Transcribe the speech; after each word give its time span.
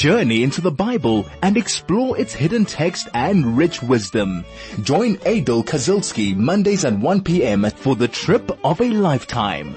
journey 0.00 0.42
into 0.42 0.62
the 0.62 0.70
Bible 0.70 1.28
and 1.42 1.58
explore 1.58 2.18
its 2.18 2.32
hidden 2.32 2.64
text 2.64 3.06
and 3.12 3.58
rich 3.58 3.82
wisdom. 3.82 4.46
Join 4.82 5.18
Adel 5.26 5.62
Kazilski 5.62 6.34
Mondays 6.34 6.86
at 6.86 6.94
1 6.94 7.22
p.m. 7.22 7.68
for 7.68 7.94
the 7.94 8.08
trip 8.08 8.50
of 8.64 8.80
a 8.80 8.88
lifetime. 8.88 9.74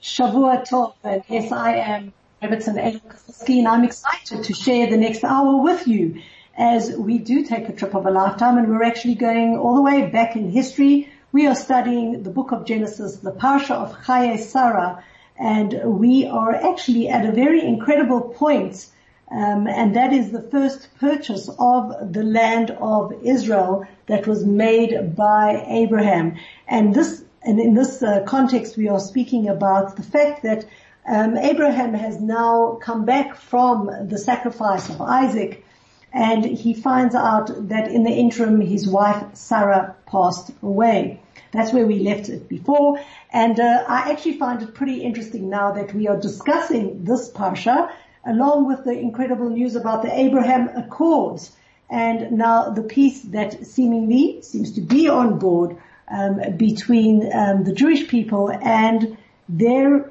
Shavua 0.00 0.64
Tov, 0.68 0.94
and 1.02 1.24
yes, 1.28 1.50
I 1.50 1.78
am 1.78 2.12
Rebbitzin 2.40 2.78
Adel 2.78 3.00
Kazilski, 3.00 3.58
and 3.58 3.66
I'm 3.66 3.82
excited 3.82 4.44
to 4.44 4.54
share 4.54 4.88
the 4.88 4.96
next 4.96 5.24
hour 5.24 5.60
with 5.60 5.88
you 5.88 6.22
as 6.56 6.96
we 6.96 7.18
do 7.18 7.44
take 7.44 7.68
a 7.68 7.72
trip 7.72 7.92
of 7.92 8.06
a 8.06 8.12
lifetime, 8.12 8.56
and 8.56 8.68
we're 8.68 8.84
actually 8.84 9.16
going 9.16 9.56
all 9.56 9.74
the 9.74 9.82
way 9.82 10.08
back 10.08 10.36
in 10.36 10.48
history. 10.52 11.08
We 11.32 11.48
are 11.48 11.56
studying 11.56 12.22
the 12.22 12.30
book 12.30 12.52
of 12.52 12.66
Genesis, 12.66 13.16
the 13.16 13.32
Parsha 13.32 13.72
of 13.72 13.96
Chayei 14.04 14.38
Sarah, 14.38 15.02
and 15.38 15.98
we 15.98 16.26
are 16.26 16.54
actually 16.54 17.08
at 17.08 17.26
a 17.26 17.32
very 17.32 17.64
incredible 17.64 18.20
point, 18.20 18.86
um, 19.30 19.66
and 19.66 19.96
that 19.96 20.12
is 20.12 20.30
the 20.30 20.42
first 20.42 20.88
purchase 21.00 21.48
of 21.58 22.12
the 22.12 22.22
land 22.22 22.70
of 22.70 23.12
Israel 23.22 23.86
that 24.06 24.26
was 24.26 24.44
made 24.44 25.16
by 25.16 25.64
Abraham. 25.66 26.36
And 26.68 26.94
this, 26.94 27.24
and 27.42 27.58
in 27.58 27.74
this 27.74 28.02
uh, 28.02 28.22
context, 28.26 28.76
we 28.76 28.88
are 28.88 29.00
speaking 29.00 29.48
about 29.48 29.96
the 29.96 30.02
fact 30.02 30.42
that 30.44 30.66
um, 31.06 31.36
Abraham 31.36 31.94
has 31.94 32.20
now 32.20 32.78
come 32.80 33.04
back 33.04 33.36
from 33.36 34.08
the 34.08 34.18
sacrifice 34.18 34.88
of 34.88 35.00
Isaac, 35.00 35.64
and 36.12 36.44
he 36.44 36.74
finds 36.74 37.14
out 37.14 37.68
that 37.68 37.88
in 37.88 38.04
the 38.04 38.10
interim, 38.12 38.60
his 38.60 38.88
wife 38.88 39.34
Sarah 39.34 39.96
passed 40.06 40.52
away. 40.62 41.20
That's 41.54 41.72
where 41.72 41.86
we 41.86 42.00
left 42.00 42.28
it 42.28 42.48
before. 42.48 43.00
And 43.32 43.58
uh, 43.60 43.84
I 43.88 44.10
actually 44.10 44.38
find 44.38 44.60
it 44.60 44.74
pretty 44.74 45.02
interesting 45.02 45.48
now 45.48 45.70
that 45.72 45.94
we 45.94 46.08
are 46.08 46.18
discussing 46.18 47.04
this 47.04 47.30
Parsha 47.30 47.90
along 48.26 48.66
with 48.66 48.84
the 48.84 48.92
incredible 48.92 49.48
news 49.48 49.76
about 49.76 50.02
the 50.02 50.12
Abraham 50.12 50.68
Accords 50.76 51.52
and 51.88 52.32
now 52.32 52.70
the 52.70 52.82
peace 52.82 53.22
that 53.22 53.64
seemingly 53.64 54.42
seems 54.42 54.72
to 54.72 54.80
be 54.80 55.08
on 55.08 55.38
board 55.38 55.76
um, 56.08 56.40
between 56.56 57.30
um, 57.32 57.64
the 57.64 57.72
Jewish 57.72 58.08
people 58.08 58.50
and 58.50 59.16
their 59.48 60.10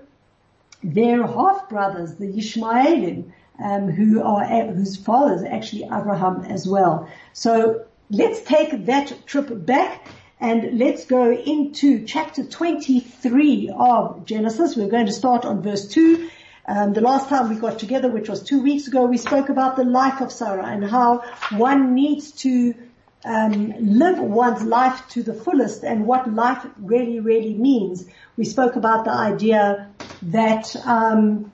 their 0.84 1.26
half 1.26 1.70
brothers, 1.70 2.16
the 2.16 2.28
Ishmaelim, 2.28 3.32
um, 3.64 3.90
who 3.90 4.22
are 4.22 4.46
whose 4.74 4.96
father 4.98 5.34
is 5.34 5.44
actually 5.44 5.84
Abraham 5.84 6.44
as 6.46 6.68
well. 6.68 7.10
So 7.34 7.86
let's 8.10 8.42
take 8.42 8.86
that 8.86 9.26
trip 9.26 9.66
back 9.66 10.08
and 10.44 10.78
let's 10.78 11.06
go 11.06 11.32
into 11.32 12.06
chapter 12.06 12.44
23 12.44 13.72
of 13.74 14.26
Genesis. 14.26 14.76
We're 14.76 14.90
going 14.90 15.06
to 15.06 15.14
start 15.14 15.46
on 15.46 15.62
verse 15.62 15.88
2. 15.88 16.30
Um, 16.68 16.92
the 16.92 17.00
last 17.00 17.30
time 17.30 17.48
we 17.48 17.56
got 17.56 17.80
together, 17.80 18.10
which 18.10 18.28
was 18.28 18.44
two 18.44 18.62
weeks 18.62 18.88
ago, 18.88 19.06
we 19.06 19.18
spoke 19.18 19.48
about 19.48 19.78
the 19.78 19.86
life 19.86 20.20
of 20.20 20.34
Sarah 20.34 20.66
and 20.66 20.84
how 20.84 21.24
one 21.52 21.96
needs 21.96 22.34
to 22.44 22.76
um, 23.24 23.74
live 23.80 24.20
one's 24.20 24.64
life 24.64 25.08
to 25.12 25.24
the 25.24 25.34
fullest 25.34 25.86
and 25.86 26.06
what 26.06 26.34
life 26.34 26.66
really, 26.78 27.22
really 27.22 27.54
means. 27.54 28.06
We 28.36 28.44
spoke 28.44 28.76
about 28.76 29.06
the 29.06 29.12
idea 29.12 29.92
that 30.24 30.76
um, 30.86 31.54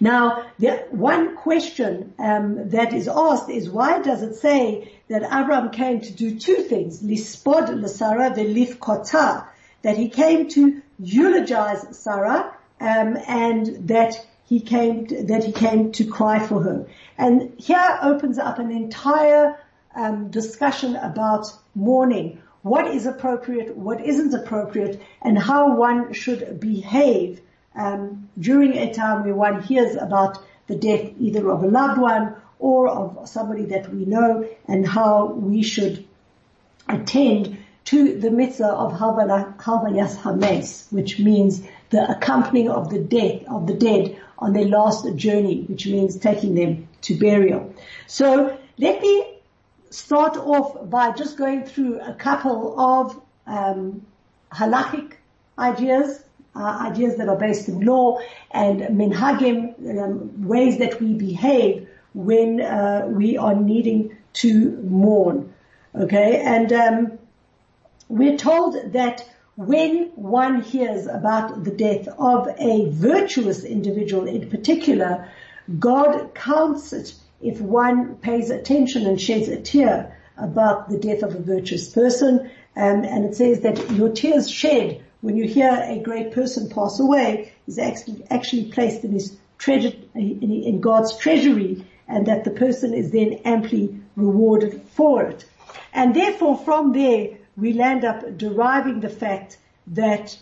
Now, 0.00 0.46
the 0.58 0.86
one 0.90 1.36
question 1.36 2.14
um, 2.18 2.70
that 2.70 2.94
is 2.94 3.08
asked 3.08 3.50
is 3.50 3.68
why 3.68 4.00
does 4.00 4.22
it 4.22 4.34
say 4.36 4.97
that 5.08 5.22
Abraham 5.22 5.70
came 5.70 6.00
to 6.00 6.12
do 6.12 6.38
two 6.38 6.56
things, 6.56 7.02
lispod 7.02 7.68
l'Sarah 7.68 8.34
velifkota, 8.34 9.46
that 9.82 9.96
he 9.96 10.08
came 10.08 10.48
to 10.48 10.82
eulogize 10.98 11.96
Sarah 11.96 12.54
um, 12.80 13.16
and 13.26 13.88
that 13.88 14.14
he 14.44 14.60
came 14.60 15.06
to, 15.06 15.24
that 15.24 15.44
he 15.44 15.52
came 15.52 15.92
to 15.92 16.04
cry 16.04 16.38
for 16.38 16.62
her. 16.62 16.86
And 17.16 17.54
here 17.58 17.98
opens 18.02 18.38
up 18.38 18.58
an 18.58 18.70
entire 18.70 19.58
um, 19.94 20.30
discussion 20.30 20.96
about 20.96 21.52
mourning. 21.74 22.40
What 22.62 22.88
is 22.88 23.06
appropriate, 23.06 23.76
what 23.76 24.04
isn't 24.04 24.34
appropriate, 24.34 25.00
and 25.22 25.38
how 25.38 25.76
one 25.76 26.12
should 26.12 26.60
behave 26.60 27.40
um, 27.74 28.28
during 28.38 28.72
a 28.76 28.92
time 28.92 29.24
where 29.24 29.34
one 29.34 29.62
hears 29.62 29.96
about 29.96 30.38
the 30.66 30.76
death 30.76 31.12
either 31.18 31.50
of 31.50 31.62
a 31.62 31.66
loved 31.66 32.00
one 32.00 32.34
or 32.58 32.88
of 32.88 33.28
somebody 33.28 33.64
that 33.66 33.92
we 33.92 34.04
know 34.04 34.48
and 34.66 34.86
how 34.86 35.26
we 35.26 35.62
should 35.62 36.04
attend 36.88 37.56
to 37.84 38.18
the 38.18 38.30
mitzvah 38.30 38.66
of 38.66 38.92
Havayas 38.92 40.16
Hames, 40.16 40.88
which 40.90 41.18
means 41.18 41.62
the 41.90 42.10
accompanying 42.10 42.68
of 42.68 42.90
the 42.90 42.98
death 42.98 43.42
of 43.48 43.66
the 43.66 43.74
dead 43.74 44.20
on 44.38 44.52
their 44.52 44.66
last 44.66 45.06
journey, 45.16 45.62
which 45.62 45.86
means 45.86 46.16
taking 46.16 46.54
them 46.54 46.88
to 47.02 47.14
burial. 47.14 47.74
So 48.06 48.58
let 48.76 49.00
me 49.00 49.34
start 49.90 50.36
off 50.36 50.90
by 50.90 51.12
just 51.12 51.38
going 51.38 51.64
through 51.64 52.00
a 52.00 52.12
couple 52.14 52.78
of 52.78 53.20
um, 53.46 54.02
halachic 54.52 55.14
ideas 55.58 56.22
uh, 56.58 56.88
ideas 56.90 57.16
that 57.16 57.28
are 57.28 57.36
based 57.36 57.68
in 57.68 57.80
law 57.80 58.18
and 58.50 58.80
minhagim, 58.80 59.74
um, 60.02 60.48
ways 60.48 60.78
that 60.78 61.00
we 61.00 61.14
behave 61.14 61.88
when 62.14 62.60
uh, 62.60 63.06
we 63.08 63.36
are 63.36 63.54
needing 63.54 64.16
to 64.34 64.70
mourn. 64.82 65.52
Okay, 65.94 66.40
and 66.40 66.72
um, 66.72 67.18
we're 68.08 68.36
told 68.36 68.92
that 68.92 69.28
when 69.56 70.10
one 70.14 70.62
hears 70.62 71.06
about 71.06 71.64
the 71.64 71.70
death 71.70 72.06
of 72.18 72.48
a 72.58 72.90
virtuous 72.90 73.64
individual 73.64 74.26
in 74.26 74.48
particular, 74.48 75.28
God 75.78 76.34
counts 76.34 76.92
it 76.92 77.14
if 77.40 77.60
one 77.60 78.16
pays 78.16 78.50
attention 78.50 79.06
and 79.06 79.20
sheds 79.20 79.48
a 79.48 79.60
tear 79.60 80.16
about 80.36 80.88
the 80.88 80.98
death 80.98 81.22
of 81.22 81.34
a 81.34 81.40
virtuous 81.40 81.88
person. 81.92 82.50
Um, 82.76 83.04
and 83.04 83.24
it 83.24 83.34
says 83.34 83.60
that 83.62 83.90
your 83.90 84.10
tears 84.10 84.48
shed 84.48 85.02
when 85.20 85.36
you 85.36 85.46
hear 85.46 85.84
a 85.84 85.98
great 85.98 86.32
person 86.32 86.70
pass 86.70 87.00
away, 87.00 87.52
is 87.66 87.78
actually, 87.78 88.24
actually 88.30 88.70
placed 88.70 89.04
in 89.04 89.12
his 89.12 89.36
treasure, 89.58 89.92
in, 90.14 90.42
in 90.42 90.80
God's 90.80 91.16
treasury, 91.18 91.84
and 92.08 92.26
that 92.26 92.44
the 92.44 92.50
person 92.50 92.94
is 92.94 93.10
then 93.10 93.40
amply 93.44 94.00
rewarded 94.16 94.82
for 94.94 95.22
it. 95.22 95.44
And 95.92 96.14
therefore 96.14 96.56
from 96.56 96.92
there, 96.92 97.38
we 97.56 97.72
land 97.72 98.04
up 98.04 98.38
deriving 98.38 99.00
the 99.00 99.08
fact 99.08 99.58
that 99.88 100.38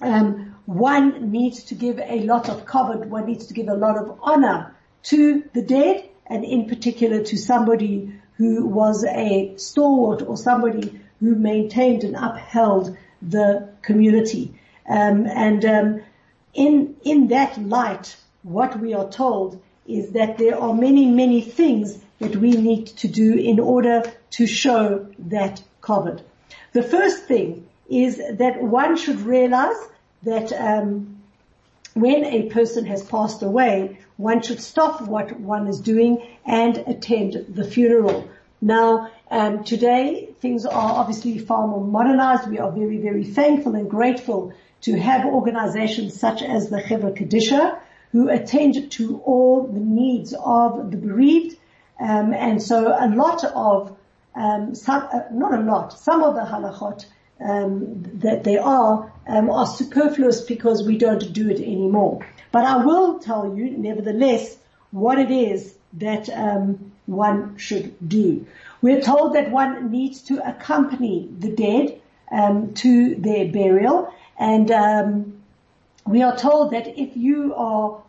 um, 0.00 0.56
one 0.66 1.30
needs 1.30 1.64
to 1.64 1.74
give 1.74 1.98
a 1.98 2.20
lot 2.20 2.48
of 2.48 2.66
kavod, 2.66 3.06
one 3.06 3.26
needs 3.26 3.46
to 3.46 3.54
give 3.54 3.68
a 3.68 3.74
lot 3.74 3.96
of 3.96 4.18
honor 4.22 4.74
to 5.04 5.44
the 5.52 5.62
dead, 5.62 6.08
and 6.26 6.44
in 6.44 6.68
particular 6.68 7.22
to 7.24 7.36
somebody 7.36 8.12
who 8.36 8.66
was 8.66 9.04
a 9.04 9.54
stalwart 9.56 10.22
or 10.22 10.36
somebody 10.36 11.00
who 11.20 11.34
maintained 11.34 12.04
and 12.04 12.16
upheld 12.16 12.96
the 13.20 13.68
community. 13.82 14.54
Um, 14.88 15.26
and 15.26 15.64
um, 15.64 16.00
in 16.54 16.96
in 17.04 17.28
that 17.28 17.58
light, 17.58 18.16
what 18.42 18.78
we 18.80 18.94
are 18.94 19.08
told 19.08 19.62
is 19.86 20.10
that 20.12 20.38
there 20.38 20.58
are 20.58 20.74
many 20.74 21.06
many 21.06 21.40
things 21.40 21.98
that 22.18 22.36
we 22.36 22.52
need 22.52 22.86
to 22.86 23.08
do 23.08 23.34
in 23.34 23.58
order 23.58 24.02
to 24.30 24.46
show 24.46 25.06
that 25.18 25.62
kavod. 25.82 26.22
The 26.72 26.82
first 26.82 27.24
thing 27.24 27.66
is 27.88 28.16
that 28.16 28.62
one 28.62 28.96
should 28.96 29.20
realize 29.20 29.76
that 30.22 30.52
um, 30.52 31.20
when 31.94 32.24
a 32.24 32.48
person 32.48 32.86
has 32.86 33.02
passed 33.02 33.42
away, 33.42 33.98
one 34.16 34.40
should 34.40 34.60
stop 34.60 35.02
what 35.02 35.38
one 35.40 35.66
is 35.66 35.80
doing 35.80 36.26
and 36.46 36.78
attend 36.78 37.44
the 37.48 37.64
funeral. 37.64 38.28
Now, 38.60 39.10
um, 39.30 39.64
today 39.64 40.28
things 40.40 40.64
are 40.64 40.92
obviously 41.00 41.38
far 41.38 41.66
more 41.66 41.84
modernized. 41.84 42.48
We 42.48 42.60
are 42.60 42.70
very, 42.70 42.98
very 42.98 43.24
thankful 43.24 43.74
and 43.74 43.90
grateful 43.90 44.54
to 44.82 44.98
have 44.98 45.24
organizations 45.26 46.18
such 46.18 46.42
as 46.42 46.70
the 46.70 46.80
Chevra 46.80 47.16
Kadisha 47.16 47.78
who 48.12 48.28
attend 48.28 48.92
to 48.92 49.18
all 49.24 49.66
the 49.66 49.80
needs 49.80 50.34
of 50.34 50.90
the 50.90 50.96
bereaved. 50.96 51.56
Um, 51.98 52.32
and 52.34 52.62
so 52.62 52.88
a 52.88 53.08
lot 53.08 53.44
of, 53.44 53.96
um, 54.34 54.74
some, 54.74 55.08
uh, 55.12 55.22
not 55.32 55.54
a 55.54 55.62
lot, 55.62 55.98
some 55.98 56.22
of 56.22 56.34
the 56.34 56.42
halachot 56.42 57.06
um, 57.40 58.02
that 58.20 58.44
they 58.44 58.58
are 58.58 59.12
um, 59.26 59.50
are 59.50 59.66
superfluous 59.66 60.42
because 60.42 60.86
we 60.86 60.98
don't 60.98 61.32
do 61.32 61.50
it 61.50 61.60
anymore. 61.60 62.26
But 62.50 62.64
I 62.64 62.84
will 62.84 63.18
tell 63.18 63.56
you, 63.56 63.70
nevertheless, 63.70 64.56
what 64.90 65.18
it 65.18 65.30
is 65.30 65.74
that 65.94 66.28
um, 66.28 66.92
one 67.06 67.56
should 67.56 67.96
do. 68.06 68.46
We're 68.80 69.00
told 69.00 69.34
that 69.34 69.50
one 69.50 69.90
needs 69.90 70.22
to 70.22 70.46
accompany 70.46 71.28
the 71.38 71.50
dead 71.50 72.00
um, 72.30 72.74
to 72.74 73.14
their 73.14 73.50
burial, 73.50 74.12
and 74.38 74.70
we 76.06 76.22
are 76.22 76.36
told 76.36 76.72
that 76.72 76.98
if 76.98 77.16
you 77.16 77.54
are 77.54 78.02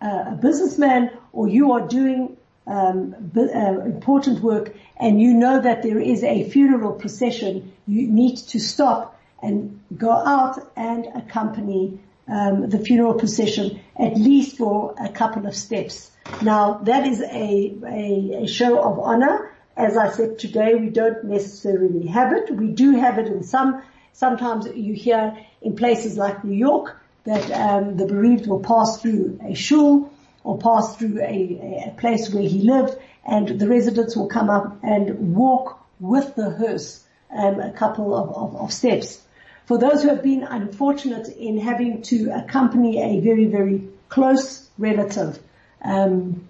uh, 0.00 0.24
a 0.28 0.38
businessman 0.40 1.10
or 1.32 1.48
you 1.48 1.72
are 1.72 1.86
doing 1.86 2.36
um, 2.66 3.14
uh, 3.36 3.80
important 3.80 4.40
work 4.40 4.74
and 4.96 5.20
you 5.20 5.32
know 5.32 5.60
that 5.60 5.82
there 5.82 5.98
is 5.98 6.22
a 6.22 6.48
funeral 6.50 6.92
procession, 6.92 7.72
you 7.86 8.06
need 8.06 8.36
to 8.36 8.60
stop 8.60 9.18
and 9.42 9.80
go 9.96 10.10
out 10.10 10.58
and 10.76 11.06
accompany 11.14 11.98
um, 12.28 12.68
the 12.68 12.78
funeral 12.78 13.14
procession 13.14 13.80
at 13.98 14.16
least 14.16 14.58
for 14.58 14.94
a 15.02 15.08
couple 15.08 15.46
of 15.46 15.56
steps. 15.56 16.10
Now 16.42 16.74
that 16.84 17.06
is 17.06 17.20
a, 17.22 17.74
a, 17.86 18.42
a 18.42 18.46
show 18.46 18.82
of 18.82 18.98
honor. 18.98 19.50
As 19.76 19.96
I 19.96 20.10
said 20.10 20.38
today, 20.38 20.74
we 20.74 20.90
don't 20.90 21.24
necessarily 21.24 22.08
have 22.08 22.32
it. 22.32 22.50
We 22.50 22.68
do 22.68 22.96
have 22.96 23.18
it 23.18 23.28
in 23.28 23.44
some. 23.44 23.82
Sometimes 24.12 24.66
you 24.66 24.92
hear 24.92 25.38
in 25.62 25.76
places 25.76 26.18
like 26.18 26.44
New 26.44 26.56
York 26.56 27.00
that 27.28 27.50
um, 27.50 27.96
the 27.98 28.06
bereaved 28.06 28.46
will 28.46 28.60
pass 28.60 29.02
through 29.02 29.38
a 29.44 29.54
shul 29.54 30.10
or 30.44 30.56
pass 30.58 30.96
through 30.96 31.20
a, 31.20 31.88
a 31.88 31.94
place 31.98 32.32
where 32.32 32.42
he 32.42 32.60
lived 32.62 32.96
and 33.26 33.60
the 33.60 33.68
residents 33.68 34.16
will 34.16 34.28
come 34.28 34.48
up 34.48 34.78
and 34.82 35.36
walk 35.36 35.78
with 36.00 36.34
the 36.36 36.48
hearse 36.48 37.04
um, 37.30 37.60
a 37.60 37.70
couple 37.72 38.16
of, 38.16 38.30
of, 38.30 38.56
of, 38.56 38.72
steps. 38.72 39.20
For 39.66 39.76
those 39.76 40.02
who 40.02 40.08
have 40.08 40.22
been 40.22 40.42
unfortunate 40.42 41.28
in 41.28 41.58
having 41.58 42.00
to 42.02 42.30
accompany 42.30 43.02
a 43.02 43.20
very, 43.20 43.44
very 43.44 43.86
close 44.08 44.66
relative, 44.78 45.38
um, 45.82 46.48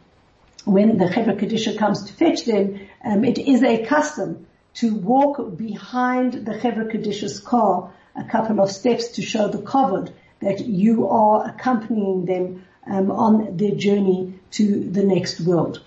when 0.64 0.96
the 0.98 1.06
Chevra 1.06 1.36
Kadisha 1.36 1.76
comes 1.76 2.04
to 2.04 2.12
fetch 2.12 2.44
them, 2.44 2.86
um, 3.04 3.24
it 3.24 3.38
is 3.38 3.64
a 3.64 3.84
custom 3.84 4.46
to 4.74 4.94
walk 4.94 5.56
behind 5.56 6.34
the 6.34 6.52
Chevra 6.52 6.88
Kadisha's 6.88 7.40
car 7.40 7.92
a 8.14 8.24
couple 8.24 8.60
of 8.60 8.70
steps 8.70 9.08
to 9.12 9.22
show 9.22 9.48
the 9.48 9.58
kavod 9.58 10.12
that 10.40 10.60
you 10.60 11.08
are 11.08 11.48
accompanying 11.48 12.24
them 12.24 12.64
um, 12.86 13.10
on 13.10 13.56
their 13.56 13.74
journey 13.74 14.34
to 14.52 14.88
the 14.90 15.04
next 15.04 15.40
world. 15.40 15.82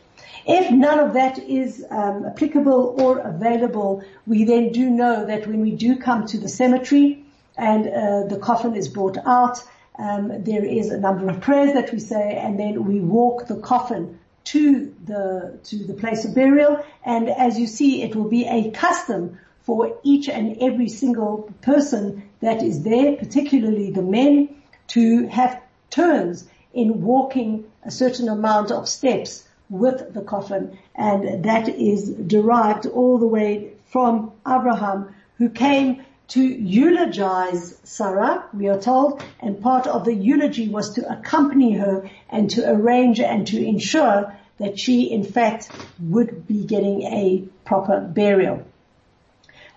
If 0.45 0.71
none 0.71 0.99
of 0.99 1.13
that 1.13 1.37
is 1.37 1.85
um, 1.89 2.25
applicable 2.25 2.95
or 2.99 3.19
available, 3.19 4.03
we 4.25 4.43
then 4.45 4.71
do 4.71 4.89
know 4.89 5.25
that 5.25 5.47
when 5.47 5.61
we 5.61 5.71
do 5.71 5.97
come 5.97 6.25
to 6.27 6.37
the 6.37 6.49
cemetery 6.49 7.23
and 7.57 7.87
uh, 7.87 8.23
the 8.27 8.39
coffin 8.39 8.75
is 8.75 8.87
brought 8.87 9.17
out, 9.25 9.63
um, 9.99 10.43
there 10.43 10.65
is 10.65 10.89
a 10.89 10.99
number 10.99 11.29
of 11.29 11.41
prayers 11.41 11.73
that 11.73 11.91
we 11.91 11.99
say, 11.99 12.35
and 12.35 12.59
then 12.59 12.85
we 12.85 12.99
walk 12.99 13.47
the 13.47 13.59
coffin 13.59 14.19
to 14.43 14.95
the 15.05 15.59
to 15.65 15.85
the 15.85 15.93
place 15.93 16.25
of 16.25 16.33
burial. 16.33 16.83
And 17.05 17.29
as 17.29 17.59
you 17.59 17.67
see, 17.67 18.01
it 18.01 18.15
will 18.15 18.29
be 18.29 18.47
a 18.47 18.71
custom 18.71 19.37
for 19.61 19.99
each 20.03 20.27
and 20.27 20.57
every 20.59 20.89
single 20.89 21.53
person 21.61 22.23
that 22.41 22.61
is 22.61 22.83
there, 22.83 23.15
particularly 23.15 23.91
the 23.91 24.01
men, 24.01 24.49
to 24.87 25.27
have 25.27 25.61
turns 25.89 26.47
in 26.73 27.01
walking 27.01 27.65
a 27.83 27.91
certain 27.91 28.29
amount 28.29 28.71
of 28.71 28.87
steps 28.87 29.47
with 29.69 30.13
the 30.13 30.21
coffin. 30.21 30.77
And 30.95 31.45
that 31.45 31.69
is 31.69 32.09
derived 32.09 32.85
all 32.85 33.17
the 33.17 33.27
way 33.27 33.73
from 33.85 34.31
Abraham 34.47 35.15
who 35.37 35.49
came 35.49 36.03
to 36.29 36.41
eulogize 36.41 37.77
Sarah, 37.83 38.45
we 38.53 38.69
are 38.69 38.79
told, 38.79 39.21
and 39.41 39.61
part 39.61 39.85
of 39.85 40.05
the 40.05 40.13
eulogy 40.13 40.69
was 40.69 40.93
to 40.93 41.11
accompany 41.11 41.73
her 41.73 42.09
and 42.29 42.49
to 42.51 42.71
arrange 42.71 43.19
and 43.19 43.45
to 43.47 43.61
ensure 43.61 44.33
that 44.57 44.79
she 44.79 45.11
in 45.11 45.23
fact 45.23 45.69
would 45.99 46.47
be 46.47 46.63
getting 46.63 47.01
a 47.01 47.43
proper 47.65 47.99
burial. 47.99 48.63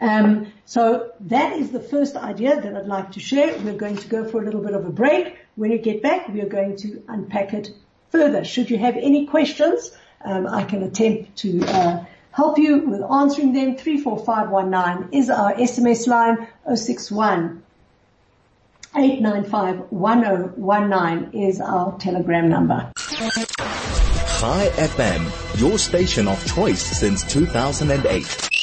Um, 0.04 0.52
so 0.66 1.12
that 1.20 1.54
is 1.54 1.70
the 1.70 1.80
first 1.80 2.14
idea 2.14 2.60
that 2.60 2.76
I'd 2.76 2.86
like 2.86 3.12
to 3.12 3.20
share. 3.20 3.58
We're 3.60 3.72
going 3.72 3.96
to 3.96 4.08
go 4.08 4.28
for 4.28 4.42
a 4.42 4.44
little 4.44 4.60
bit 4.60 4.74
of 4.74 4.84
a 4.84 4.90
break. 4.90 5.38
When 5.56 5.70
we 5.70 5.78
get 5.78 6.02
back, 6.02 6.28
we 6.28 6.42
are 6.42 6.48
going 6.48 6.76
to 6.78 7.02
unpack 7.08 7.54
it 7.54 7.70
further. 8.10 8.44
Should 8.44 8.68
you 8.68 8.76
have 8.78 8.96
any 8.96 9.26
questions, 9.26 9.96
um, 10.22 10.46
I 10.46 10.64
can 10.64 10.82
attempt 10.82 11.36
to 11.38 11.64
uh, 11.64 12.04
help 12.32 12.58
you 12.58 12.80
with 12.80 13.02
answering 13.02 13.54
them. 13.54 13.76
34519 13.76 15.18
is 15.18 15.30
our 15.30 15.54
SMS 15.54 16.06
line. 16.06 16.48
061 16.76 17.62
895 18.96 21.34
is 21.34 21.60
our 21.60 21.98
telegram 21.98 22.48
number. 22.50 22.92
Chai 24.44 24.68
FM, 24.76 25.60
your 25.60 25.78
station 25.78 26.28
of 26.28 26.38
choice 26.54 26.82
since 26.82 27.24
2008. 27.32 28.53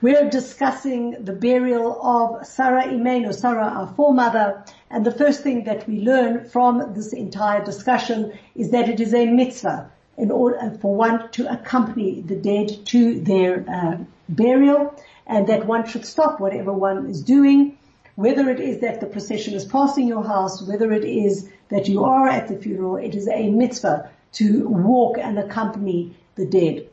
We're 0.00 0.30
discussing 0.30 1.24
the 1.24 1.32
burial 1.32 2.00
of 2.00 2.46
Sarah 2.46 2.84
Imenu, 2.84 3.34
Sarah, 3.34 3.66
our 3.66 3.92
foremother, 3.96 4.64
and 4.90 5.04
the 5.04 5.10
first 5.10 5.42
thing 5.42 5.64
that 5.64 5.88
we 5.88 5.98
learn 6.00 6.44
from 6.44 6.94
this 6.94 7.12
entire 7.12 7.64
discussion 7.64 8.38
is 8.54 8.70
that 8.70 8.88
it 8.88 9.00
is 9.00 9.12
a 9.12 9.26
mitzvah 9.26 9.90
in 10.16 10.30
order 10.30 10.78
for 10.80 10.94
one 10.94 11.28
to 11.32 11.52
accompany 11.52 12.20
the 12.20 12.36
dead 12.36 12.86
to 12.86 13.18
their 13.18 13.64
uh, 13.68 13.96
burial, 14.28 14.94
and 15.26 15.48
that 15.48 15.66
one 15.66 15.84
should 15.84 16.06
stop 16.06 16.38
whatever 16.38 16.72
one 16.72 17.06
is 17.06 17.20
doing, 17.20 17.76
whether 18.14 18.48
it 18.50 18.60
is 18.60 18.78
that 18.80 19.00
the 19.00 19.06
procession 19.06 19.54
is 19.54 19.64
passing 19.64 20.06
your 20.06 20.24
house, 20.24 20.62
whether 20.62 20.92
it 20.92 21.04
is 21.04 21.50
that 21.70 21.88
you 21.88 22.04
are 22.04 22.28
at 22.28 22.46
the 22.46 22.56
funeral, 22.56 22.96
it 22.96 23.16
is 23.16 23.26
a 23.26 23.50
mitzvah 23.50 24.08
to 24.34 24.68
walk 24.68 25.18
and 25.18 25.40
accompany 25.40 26.16
the 26.36 26.46
dead. 26.46 26.88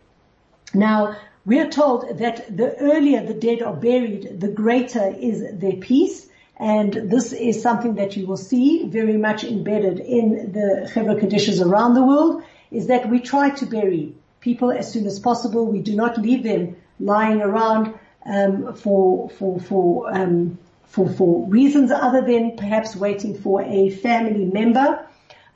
Now, 0.73 1.15
we 1.45 1.59
are 1.59 1.69
told 1.69 2.17
that 2.17 2.57
the 2.57 2.75
earlier 2.77 3.23
the 3.25 3.33
dead 3.33 3.61
are 3.61 3.75
buried, 3.75 4.39
the 4.39 4.47
greater 4.47 5.13
is 5.17 5.43
their 5.53 5.77
peace. 5.77 6.27
And 6.57 6.93
this 6.93 7.33
is 7.33 7.61
something 7.61 7.95
that 7.95 8.15
you 8.15 8.25
will 8.25 8.37
see 8.37 8.87
very 8.87 9.17
much 9.17 9.43
embedded 9.43 9.99
in 9.99 10.53
the 10.53 10.89
Chevra 10.91 11.19
Kadishas 11.19 11.63
around 11.63 11.93
the 11.93 12.03
world, 12.03 12.43
is 12.71 12.87
that 12.87 13.09
we 13.09 13.19
try 13.19 13.49
to 13.51 13.65
bury 13.65 14.15
people 14.39 14.71
as 14.71 14.91
soon 14.91 15.05
as 15.05 15.19
possible. 15.19 15.65
We 15.65 15.81
do 15.81 15.95
not 15.95 16.17
leave 16.17 16.43
them 16.43 16.77
lying 16.99 17.41
around 17.41 17.93
um, 18.25 18.73
for 18.73 19.29
for 19.29 19.59
for 19.59 20.13
um, 20.15 20.57
for 20.85 21.09
for 21.09 21.45
reasons 21.47 21.91
other 21.91 22.21
than 22.21 22.55
perhaps 22.55 22.95
waiting 22.95 23.37
for 23.37 23.61
a 23.61 23.89
family 23.89 24.45
member, 24.45 25.05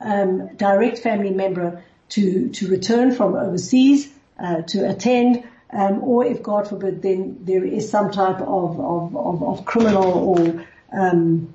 um, 0.00 0.54
direct 0.56 0.98
family 0.98 1.30
member 1.30 1.82
to 2.10 2.50
to 2.50 2.68
return 2.68 3.10
from 3.10 3.34
overseas 3.34 4.12
uh, 4.38 4.62
to 4.62 4.88
attend 4.88 5.44
um, 5.72 6.02
or 6.02 6.24
if 6.24 6.42
God 6.42 6.68
forbid, 6.68 7.02
then 7.02 7.38
there 7.42 7.64
is 7.64 7.90
some 7.90 8.10
type 8.10 8.40
of 8.40 8.80
of, 8.80 9.16
of, 9.16 9.42
of 9.42 9.64
criminal 9.64 10.12
or 10.12 10.66
um, 10.92 11.54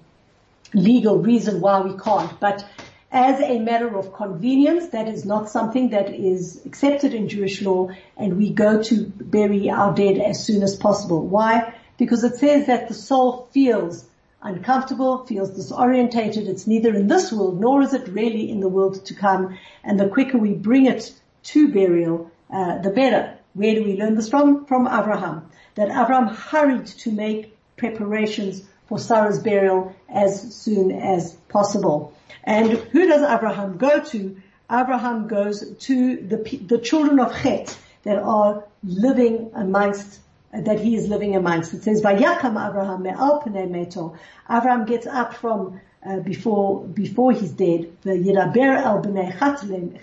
legal 0.74 1.20
reason 1.20 1.62
why 1.62 1.82
we 1.82 1.98
can't. 1.98 2.40
But 2.40 2.66
as 3.12 3.40
a 3.40 3.60
matter 3.60 3.98
of 3.98 4.14
convenience, 4.14 4.90
that 4.90 5.08
is 5.08 5.26
not 5.26 5.50
something 5.50 5.92
that 5.92 6.14
is 6.14 6.62
accepted 6.66 7.14
in 7.14 7.30
Jewish 7.30 7.62
law, 7.62 7.90
and 8.18 8.38
we 8.38 8.52
go 8.52 8.84
to 8.84 9.06
bury 9.06 9.70
our 9.70 9.94
dead 9.94 10.18
as 10.18 10.44
soon 10.44 10.64
as 10.64 10.76
possible. 10.76 11.26
Why? 11.26 11.74
Because 11.98 12.24
it 12.24 12.36
says 12.36 12.68
that 12.68 12.88
the 12.88 12.94
soul 12.94 13.48
feels 13.52 14.06
uncomfortable, 14.42 15.26
feels 15.26 15.52
disorientated. 15.52 16.48
It's 16.48 16.68
neither 16.68 16.94
in 16.94 17.08
this 17.08 17.32
world 17.32 17.60
nor 17.60 17.82
is 17.82 17.94
it 17.94 18.08
really 18.10 18.50
in 18.50 18.60
the 18.60 18.70
world 18.70 19.06
to 19.06 19.14
come. 19.14 19.58
And 19.84 20.00
the 20.00 20.10
quicker 20.10 20.38
we 20.38 20.54
bring 20.54 20.86
it 20.86 21.14
to 21.44 21.70
burial, 21.70 22.32
uh, 22.54 22.80
the 22.80 22.92
better. 22.92 23.38
Where 23.56 23.74
do 23.74 23.84
we 23.84 23.98
learn 23.98 24.16
this 24.16 24.30
from? 24.30 24.66
From 24.66 24.86
Abraham. 24.86 25.50
That 25.76 25.90
Abraham 25.90 26.28
hurried 26.28 26.86
to 27.04 27.12
make 27.12 27.58
preparations 27.78 28.64
for 28.88 29.00
Sarah's 29.00 29.40
burial 29.42 29.96
as 30.10 30.54
soon 30.54 30.92
as 30.92 31.34
possible. 31.50 32.14
And 32.44 32.72
who 32.74 33.08
does 33.08 33.24
Abraham 33.24 33.78
go 33.78 34.04
to? 34.04 34.38
Abraham 34.70 35.28
goes 35.28 35.76
to 35.88 36.18
the, 36.18 36.38
the 36.68 36.78
children 36.80 37.20
of 37.20 37.34
Chet 37.42 37.78
that 38.04 38.18
are 38.20 38.66
living 38.84 39.52
amongst 39.56 40.20
that 40.52 40.80
he 40.80 40.96
is 40.96 41.08
living 41.08 41.36
amongst. 41.36 41.74
It 41.74 41.84
says, 41.84 42.02
"Vayakam 42.02 42.56
Abraham 42.70 43.04
me'al 43.04 43.42
meto." 43.42 44.18
Abraham 44.50 44.86
gets 44.86 45.08
up 45.08 45.34
from 45.34 45.82
uh, 46.06 46.20
before 46.20 46.84
before 46.86 47.32
he's 47.32 47.52
dead. 47.52 47.92
The 48.02 48.12
Yidaber 48.12 48.78
el 48.78 49.02
bnei 49.02 49.38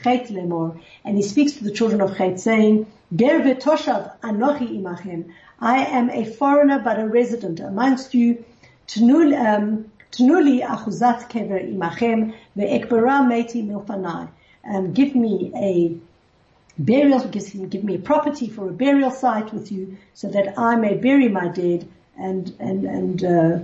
Chet 0.03 0.29
lemor, 0.29 0.81
and 1.05 1.17
he 1.17 1.23
speaks 1.23 1.53
to 1.53 1.65
the 1.65 1.71
children 1.71 2.01
of 2.01 2.17
Chet, 2.17 2.41
saying, 2.41 2.87
"Ger 3.15 3.41
v'toshav 3.41 4.13
anochi 4.23 4.81
imachem." 4.81 5.25
I 5.61 5.85
am 5.85 6.11
a 6.11 6.25
foreigner 6.25 6.81
but 6.81 6.99
a 6.99 7.07
resident 7.07 7.61
amongst 7.61 8.15
you. 8.15 8.45
Tnuli 8.89 9.37
um, 9.37 9.91
achuzat 10.11 11.29
kever 11.31 11.61
imachem 11.61 12.35
ve'ekbara 12.57 13.25
meti 13.31 13.65
milfanai. 13.65 14.29
Um, 14.65 14.93
give 14.93 15.15
me 15.15 15.53
a 15.55 15.97
burial, 16.79 17.21
give, 17.29 17.85
me 17.85 17.95
a 17.95 17.99
property 17.99 18.49
for 18.49 18.69
a 18.69 18.73
burial 18.73 19.11
site 19.11 19.53
with 19.53 19.71
you 19.71 19.97
so 20.15 20.29
that 20.29 20.59
I 20.59 20.77
may 20.77 20.97
bury 20.97 21.29
my 21.29 21.49
dead 21.49 21.87
and, 22.19 22.55
and, 22.59 22.85
and, 22.85 23.25
uh, 23.25 23.59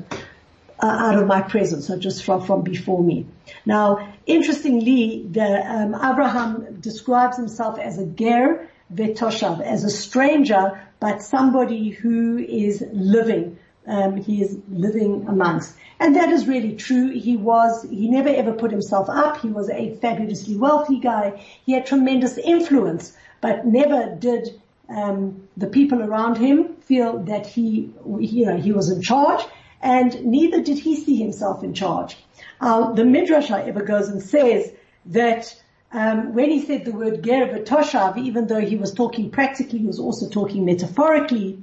out 0.81 1.17
of 1.17 1.27
my 1.27 1.43
presence, 1.43 1.89
so 1.89 1.99
just 1.99 2.23
from, 2.23 2.41
from 2.45 2.63
before 2.63 3.03
me. 3.03 3.27
Now, 3.67 4.13
interestingly, 4.27 5.27
the, 5.29 5.67
um, 5.69 5.95
Abraham 5.95 6.79
describes 6.81 7.37
himself 7.37 7.81
as 7.81 7.99
a 7.99 8.07
ger 8.07 8.69
vetoshav, 8.93 9.61
as 9.61 9.85
a 9.85 9.91
stranger, 9.91 10.81
but 11.01 11.23
somebody 11.23 11.91
who 11.91 12.39
is 12.39 12.85
living. 12.93 13.59
Um, 13.87 14.17
he 14.17 14.43
is 14.43 14.59
living 14.69 15.27
amongst. 15.29 15.75
And 15.99 16.17
that 16.17 16.29
is 16.29 16.47
really 16.47 16.77
true. 16.77 17.11
He 17.11 17.37
was, 17.37 17.87
he 17.89 18.09
never 18.09 18.29
ever 18.29 18.53
put 18.53 18.71
himself 18.71 19.09
up. 19.09 19.41
He 19.41 19.49
was 19.49 19.71
a 19.71 19.95
fabulously 19.97 20.57
wealthy 20.57 21.01
guy. 21.01 21.43
He 21.65 21.73
had 21.73 21.87
tremendous 21.87 22.37
influence, 22.37 23.17
but 23.41 23.67
never 23.67 24.15
did 24.15 24.61
um, 24.89 25.49
the 25.57 25.67
people 25.67 26.03
around 26.03 26.37
him 26.37 26.77
feel 26.77 27.19
that 27.25 27.47
he, 27.47 27.93
you 28.19 28.47
know, 28.47 28.57
he 28.57 28.73
was 28.73 28.91
in 28.91 29.03
charge, 29.03 29.45
and 29.83 30.25
neither 30.25 30.63
did 30.63 30.79
he 30.79 30.97
see 30.97 31.17
himself 31.17 31.63
in 31.63 31.75
charge. 31.75 32.17
Uh, 32.61 32.93
the 32.93 33.05
Midrash, 33.05 33.49
however, 33.49 33.83
goes 33.83 34.09
and 34.09 34.23
says 34.23 34.73
that 35.07 35.55
um, 35.93 36.35
when 36.35 36.51
he 36.51 36.65
said 36.65 36.85
the 36.85 36.93
word 36.93 37.23
ger 37.23 37.47
v'toshav, 37.47 38.19
even 38.19 38.47
though 38.47 38.61
he 38.61 38.77
was 38.77 38.93
talking 38.93 39.31
practically, 39.31 39.79
he 39.79 39.87
was 39.87 39.99
also 39.99 40.29
talking 40.29 40.65
metaphorically, 40.65 41.63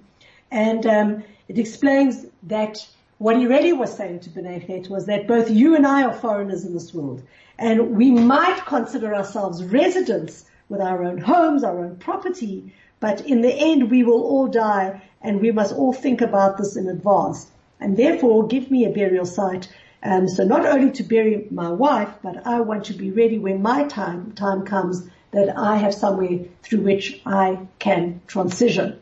and 0.51 0.85
um, 0.85 1.23
it 1.47 1.59
explains 1.59 2.25
that 2.43 2.87
what 3.17 3.37
he 3.37 3.45
really 3.45 3.71
was 3.71 3.95
saying 3.95 4.19
to 4.21 4.29
B'nai 4.29 4.65
Chet 4.65 4.89
was 4.89 5.05
that 5.05 5.27
both 5.27 5.49
you 5.49 5.75
and 5.75 5.87
I 5.87 6.03
are 6.03 6.13
foreigners 6.13 6.65
in 6.65 6.73
this 6.73 6.93
world. 6.93 7.23
And 7.57 7.91
we 7.91 8.11
might 8.11 8.65
consider 8.65 9.15
ourselves 9.15 9.63
residents 9.63 10.45
with 10.67 10.81
our 10.81 11.03
own 11.03 11.17
homes, 11.19 11.63
our 11.63 11.85
own 11.85 11.95
property, 11.97 12.73
but 12.99 13.21
in 13.21 13.41
the 13.41 13.53
end 13.53 13.89
we 13.89 14.03
will 14.03 14.21
all 14.23 14.47
die 14.47 15.01
and 15.21 15.39
we 15.39 15.51
must 15.51 15.73
all 15.73 15.93
think 15.93 16.21
about 16.21 16.57
this 16.57 16.75
in 16.75 16.89
advance. 16.89 17.47
And 17.79 17.95
therefore 17.95 18.47
give 18.47 18.69
me 18.69 18.85
a 18.85 18.89
burial 18.89 19.25
site. 19.25 19.69
Um, 20.05 20.29
so 20.29 20.43
not 20.43 20.67
only 20.67 20.91
to 20.91 21.03
bury 21.03 21.47
my 21.49 21.69
wife, 21.69 22.09
but 22.21 22.45
I 22.45 22.61
want 22.61 22.85
to 22.85 22.93
be 22.93 23.09
ready 23.09 23.39
when 23.39 23.63
my 23.63 23.85
time, 23.85 24.33
time 24.33 24.63
comes 24.63 25.09
that 25.31 25.57
I 25.57 25.77
have 25.77 25.95
somewhere 25.95 26.41
through 26.61 26.81
which 26.81 27.21
I 27.25 27.61
can 27.79 28.21
transition. 28.27 28.99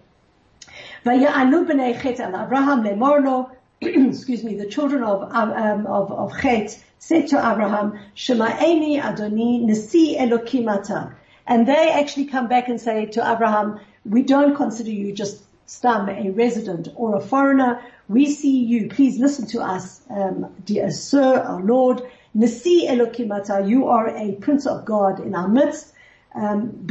Excuse 3.81 4.45
me, 4.45 4.55
the 4.55 4.69
children 4.69 5.03
of, 5.03 5.29
um, 5.29 5.88
of, 5.88 6.10
of 6.10 6.39
Chet 6.39 6.81
said 7.00 7.27
to 7.27 7.38
Abraham, 7.38 8.00
Shema'eni 8.15 9.01
Adoni 9.01 9.62
Nisi 9.62 10.15
Elokimata. 10.17 11.13
And 11.45 11.67
they 11.67 11.91
actually 11.91 12.27
come 12.27 12.48
back 12.48 12.69
and 12.69 12.79
say 12.79 13.07
to 13.07 13.29
Abraham, 13.29 13.81
we 14.05 14.22
don't 14.22 14.55
consider 14.55 14.91
you 14.91 15.12
just 15.12 15.43
stam, 15.65 16.10
a 16.10 16.32
resident 16.32 16.88
or 16.96 17.15
a 17.15 17.22
foreigner. 17.22 17.82
We 18.10 18.25
see 18.27 18.58
you. 18.63 18.89
Please 18.89 19.20
listen 19.20 19.48
to 19.48 19.62
us, 19.62 20.01
um, 20.10 20.53
dear 20.65 20.91
sir, 20.91 21.39
our 21.39 21.62
Lord. 21.62 22.01
Nisi 22.34 22.88
Elokimata, 22.88 23.67
you 23.67 23.88
are 23.88 24.10
a 24.15 24.32
prince 24.34 24.65
of 24.65 24.86
God 24.86 25.20
in 25.20 25.36
our 25.36 25.48
midst. 25.48 25.93
Um, 26.36 26.88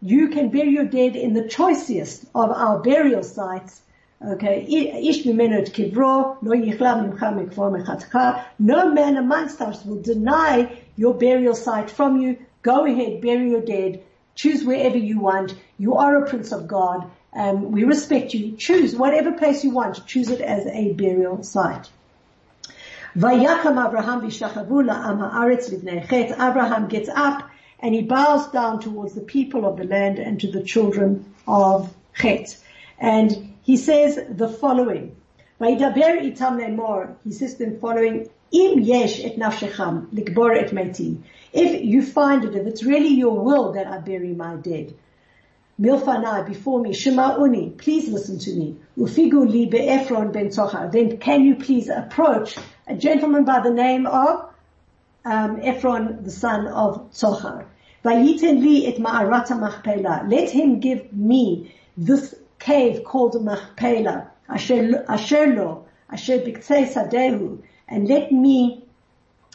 you 0.00 0.28
can 0.28 0.48
bury 0.50 0.70
your 0.70 0.84
dead 0.84 1.16
in 1.16 1.32
the 1.32 1.48
choicest 1.48 2.24
of 2.34 2.50
our 2.50 2.78
burial 2.80 3.22
sites 3.22 3.80
Okay. 4.20 4.66
No 8.58 8.92
man 8.92 9.16
amongst 9.16 9.60
us 9.60 9.84
will 9.84 10.02
deny 10.02 10.82
your 10.96 11.14
burial 11.14 11.54
site 11.54 11.88
from 11.88 12.20
you. 12.20 12.36
Go 12.62 12.84
ahead, 12.84 13.20
bury 13.20 13.50
your 13.50 13.60
dead. 13.60 14.02
Choose 14.38 14.62
wherever 14.64 14.96
you 14.96 15.18
want. 15.18 15.56
You 15.78 15.96
are 15.96 16.22
a 16.22 16.28
prince 16.28 16.52
of 16.52 16.68
God. 16.68 17.10
Um, 17.32 17.72
we 17.72 17.82
respect 17.82 18.34
you. 18.34 18.56
Choose 18.56 18.94
whatever 18.94 19.32
place 19.32 19.64
you 19.64 19.70
want. 19.70 20.06
Choose 20.06 20.30
it 20.30 20.40
as 20.40 20.64
a 20.68 20.92
burial 20.92 21.42
site. 21.42 21.90
Vayakam 23.16 23.84
Abraham 23.84 24.30
chet. 24.30 24.56
Abraham 26.40 26.86
gets 26.86 27.08
up 27.08 27.50
and 27.80 27.92
he 27.96 28.02
bows 28.02 28.46
down 28.52 28.80
towards 28.80 29.14
the 29.14 29.22
people 29.22 29.66
of 29.66 29.76
the 29.76 29.82
land 29.82 30.20
and 30.20 30.40
to 30.40 30.52
the 30.52 30.62
children 30.62 31.34
of 31.48 31.92
chet. 32.14 32.56
And 33.00 33.56
he 33.62 33.76
says 33.76 34.20
the 34.30 34.48
following. 34.48 35.16
Vayidaber 35.60 36.22
itam 36.22 36.60
lemor. 36.60 37.16
He 37.24 37.32
says 37.32 37.56
the 37.56 37.76
following. 37.80 38.28
Im 38.52 38.78
yesh 38.78 39.18
et 39.24 39.36
likbor 39.36 40.56
et 40.56 40.70
meitim 40.70 41.24
if 41.52 41.84
you 41.84 42.02
find 42.02 42.44
it, 42.44 42.54
if 42.54 42.66
it's 42.66 42.82
really 42.82 43.14
your 43.14 43.40
will 43.40 43.72
that 43.72 43.86
I 43.86 43.98
bury 43.98 44.32
my 44.32 44.56
dead, 44.56 44.94
milfanai 45.80 46.46
before 46.46 46.80
me, 46.80 46.90
shema'uni, 46.90 47.78
please 47.78 48.08
listen 48.08 48.38
to 48.38 48.54
me, 48.54 48.76
ufigu 48.98 49.48
li 49.48 49.66
be'efron 49.66 50.32
ben 50.32 50.48
Tzochar, 50.48 50.90
then 50.90 51.18
can 51.18 51.44
you 51.44 51.56
please 51.56 51.88
approach 51.88 52.56
a 52.86 52.94
gentleman 52.96 53.44
by 53.44 53.60
the 53.60 53.70
name 53.70 54.06
of 54.06 54.48
um, 55.24 55.60
Ephron, 55.60 56.24
the 56.24 56.30
son 56.30 56.66
of 56.66 57.10
Tzochar. 57.12 57.66
Vayiten 58.04 58.62
li 58.62 58.86
et 58.86 58.98
ma'arata 58.98 59.58
machpela. 59.58 60.30
Let 60.30 60.50
him 60.50 60.80
give 60.80 61.12
me 61.12 61.74
this 61.96 62.34
cave 62.58 63.04
called 63.04 63.34
Machpelah, 63.34 64.28
Asher 64.48 64.82
Lo, 64.82 65.84
Asher 66.10 66.38
Biktsei 66.38 66.90
Sadehu, 66.90 67.60
and 67.88 68.08
let 68.08 68.32
me, 68.32 68.84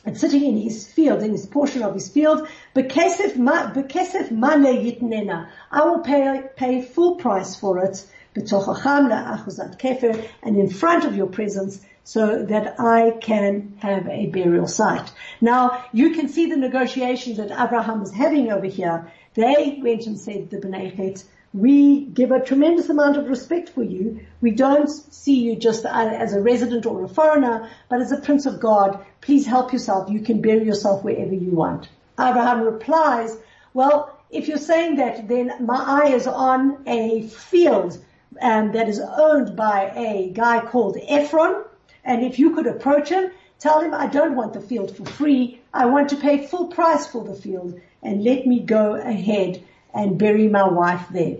and 0.05 0.17
sitting 0.17 0.43
in 0.43 0.57
his 0.57 0.85
field, 0.85 1.23
in 1.23 1.31
his 1.31 1.45
portion 1.45 1.81
of 1.81 1.93
his 1.93 2.09
field, 2.09 2.47
Bekesef 2.75 3.35
Male 3.37 4.73
Yitnena, 4.75 5.47
I 5.71 5.85
will 5.85 5.99
pay, 5.99 6.43
pay 6.55 6.81
full 6.81 7.15
price 7.15 7.55
for 7.55 7.79
it, 7.79 8.05
Kefer, 8.35 10.29
and 10.41 10.57
in 10.57 10.69
front 10.69 11.05
of 11.05 11.15
your 11.15 11.27
presence, 11.27 11.79
so 12.03 12.43
that 12.43 12.79
I 12.79 13.11
can 13.21 13.77
have 13.79 14.07
a 14.07 14.25
burial 14.25 14.67
site. 14.67 15.09
Now, 15.39 15.85
you 15.93 16.11
can 16.11 16.27
see 16.27 16.47
the 16.47 16.57
negotiations 16.57 17.37
that 17.37 17.51
Abraham 17.51 18.01
is 18.01 18.11
having 18.11 18.51
over 18.51 18.65
here. 18.65 19.11
They 19.35 19.79
went 19.81 20.05
and 20.05 20.19
said 20.19 20.49
the 20.49 20.57
B'nai 20.57 21.23
we 21.53 22.05
give 22.05 22.31
a 22.31 22.43
tremendous 22.43 22.89
amount 22.89 23.15
of 23.15 23.29
respect 23.29 23.69
for 23.69 23.83
you. 23.83 24.25
We 24.41 24.51
don't 24.51 24.87
see 24.87 25.39
you 25.41 25.55
just 25.55 25.85
as 25.85 26.33
a 26.33 26.41
resident 26.41 26.87
or 26.87 27.03
a 27.03 27.07
foreigner, 27.07 27.69
but 27.89 28.01
as 28.01 28.11
a 28.11 28.19
prince 28.19 28.47
of 28.47 28.59
God. 28.59 29.05
Please 29.21 29.45
help 29.45 29.71
yourself. 29.71 30.09
You 30.09 30.21
can 30.21 30.41
bury 30.41 30.65
yourself 30.65 31.03
wherever 31.03 31.33
you 31.33 31.51
want. 31.51 31.89
Abraham 32.19 32.61
replies, 32.61 33.37
well, 33.73 34.19
if 34.31 34.47
you're 34.47 34.57
saying 34.57 34.95
that, 34.95 35.27
then 35.27 35.53
my 35.63 35.77
eye 35.77 36.13
is 36.13 36.25
on 36.25 36.83
a 36.87 37.27
field 37.27 38.03
um, 38.41 38.71
that 38.71 38.89
is 38.89 38.99
owned 38.99 39.55
by 39.55 39.91
a 39.95 40.31
guy 40.31 40.59
called 40.65 40.97
Ephron, 41.07 41.65
and 42.03 42.25
if 42.25 42.39
you 42.39 42.55
could 42.55 42.65
approach 42.65 43.09
him, 43.09 43.31
tell 43.59 43.79
him 43.79 43.93
I 43.93 44.07
don't 44.07 44.35
want 44.35 44.53
the 44.53 44.61
field 44.61 44.95
for 44.95 45.05
free. 45.05 45.61
I 45.71 45.85
want 45.85 46.09
to 46.09 46.17
pay 46.17 46.47
full 46.47 46.67
price 46.67 47.05
for 47.05 47.23
the 47.23 47.35
field, 47.35 47.79
and 48.01 48.23
let 48.23 48.47
me 48.47 48.59
go 48.59 48.95
ahead 48.95 49.63
and 49.93 50.17
bury 50.17 50.47
my 50.47 50.67
wife 50.67 51.05
there. 51.11 51.37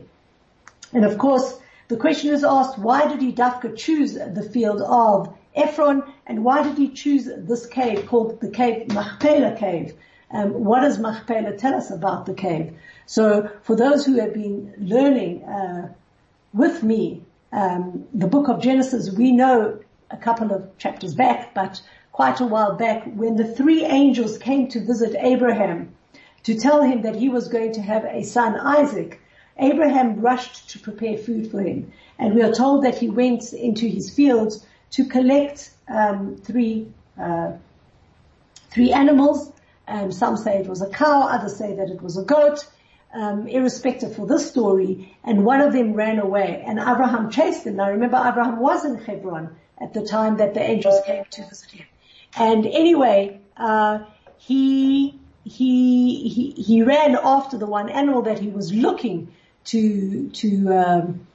And 0.94 1.06
of 1.06 1.18
course, 1.18 1.60
the 1.88 1.98
question 1.98 2.34
is 2.34 2.44
asked, 2.44 2.78
why 2.78 3.08
did 3.08 3.22
he 3.22 3.34
Dafka 3.34 3.76
choose 3.76 4.14
the 4.14 4.50
field 4.54 4.82
of 4.82 5.36
Ephron 5.56 6.04
and 6.26 6.44
why 6.44 6.64
did 6.64 6.78
he 6.78 6.90
choose 6.90 7.30
this 7.38 7.66
cave 7.66 8.08
called 8.08 8.40
the 8.42 8.50
cave 8.50 8.92
Machpelah 8.94 9.56
cave? 9.58 9.94
Um, 10.32 10.64
what 10.64 10.82
does 10.82 10.98
Machpelah 10.98 11.58
tell 11.58 11.76
us 11.76 11.92
about 11.92 12.26
the 12.26 12.34
cave? 12.34 12.74
So 13.06 13.50
for 13.62 13.76
those 13.76 14.06
who 14.06 14.20
have 14.20 14.34
been 14.34 14.74
learning 14.78 15.44
uh, 15.44 15.94
with 16.54 16.84
me 16.84 17.22
um, 17.52 18.06
the 18.14 18.28
book 18.28 18.48
of 18.50 18.62
Genesis, 18.62 19.12
we 19.12 19.32
know 19.32 19.80
a 20.10 20.18
couple 20.18 20.52
of 20.52 20.78
chapters 20.78 21.14
back, 21.14 21.54
but 21.54 21.82
quite 22.12 22.40
a 22.40 22.46
while 22.46 22.76
back, 22.76 23.04
when 23.06 23.36
the 23.36 23.46
three 23.46 23.86
angels 23.86 24.38
came 24.38 24.68
to 24.70 24.80
visit 24.80 25.16
Abraham 25.20 25.94
to 26.44 26.56
tell 26.56 26.82
him 26.82 27.02
that 27.04 27.16
he 27.16 27.30
was 27.30 27.48
going 27.48 27.74
to 27.74 27.82
have 27.82 28.06
a 28.06 28.24
son, 28.24 28.56
Isaac, 28.56 29.22
Abraham 29.58 30.22
rushed 30.22 30.72
to 30.72 30.80
prepare 30.80 31.18
food 31.18 31.52
for 31.52 31.62
him. 31.62 31.92
And 32.20 32.34
we 32.36 32.42
are 32.42 32.52
told 32.52 32.84
that 32.84 32.98
he 32.98 33.10
went 33.10 33.54
into 33.54 33.88
his 33.88 34.14
fields 34.14 34.66
to 34.92 35.06
collect 35.06 35.72
um, 35.88 36.38
three 36.38 36.88
uh, 37.20 37.54
three 38.72 38.92
animals. 38.92 39.52
Um, 39.88 40.12
some 40.12 40.38
say 40.38 40.58
it 40.58 40.68
was 40.68 40.82
a 40.82 40.90
cow, 40.90 41.28
others 41.28 41.56
say 41.56 41.76
that 41.76 41.90
it 41.90 42.02
was 42.02 42.18
a 42.18 42.24
goat. 42.24 42.66
Um, 43.14 43.48
irrespective 43.48 44.16
for 44.16 44.26
this 44.26 44.50
story, 44.50 45.16
and 45.24 45.46
one 45.46 45.62
of 45.62 45.72
them 45.72 45.94
ran 45.94 46.18
away, 46.18 46.64
and 46.66 46.80
Abraham 46.80 47.30
chased 47.30 47.64
him. 47.68 47.76
Now 47.76 47.92
remember, 47.92 48.18
Abraham 48.18 48.60
was 48.60 48.86
in 48.86 48.98
Hebron 48.98 49.56
at 49.80 49.94
the 49.94 50.04
time 50.04 50.38
that 50.38 50.56
the 50.56 50.62
angels 50.62 51.00
came 51.06 51.24
to 51.30 51.48
visit 51.48 51.70
him. 51.70 51.86
And 52.36 52.66
anyway, 52.66 53.40
uh, 53.56 54.00
he 54.38 55.20
he 55.44 56.30
he 56.30 56.52
he 56.52 56.84
ran 56.84 57.16
after 57.16 57.58
the 57.58 57.66
one 57.66 57.90
animal 57.90 58.22
that 58.24 58.40
he 58.40 58.48
was 58.48 58.74
looking 58.74 59.34
to 59.66 60.30
to 60.30 60.74
um, 60.74 61.28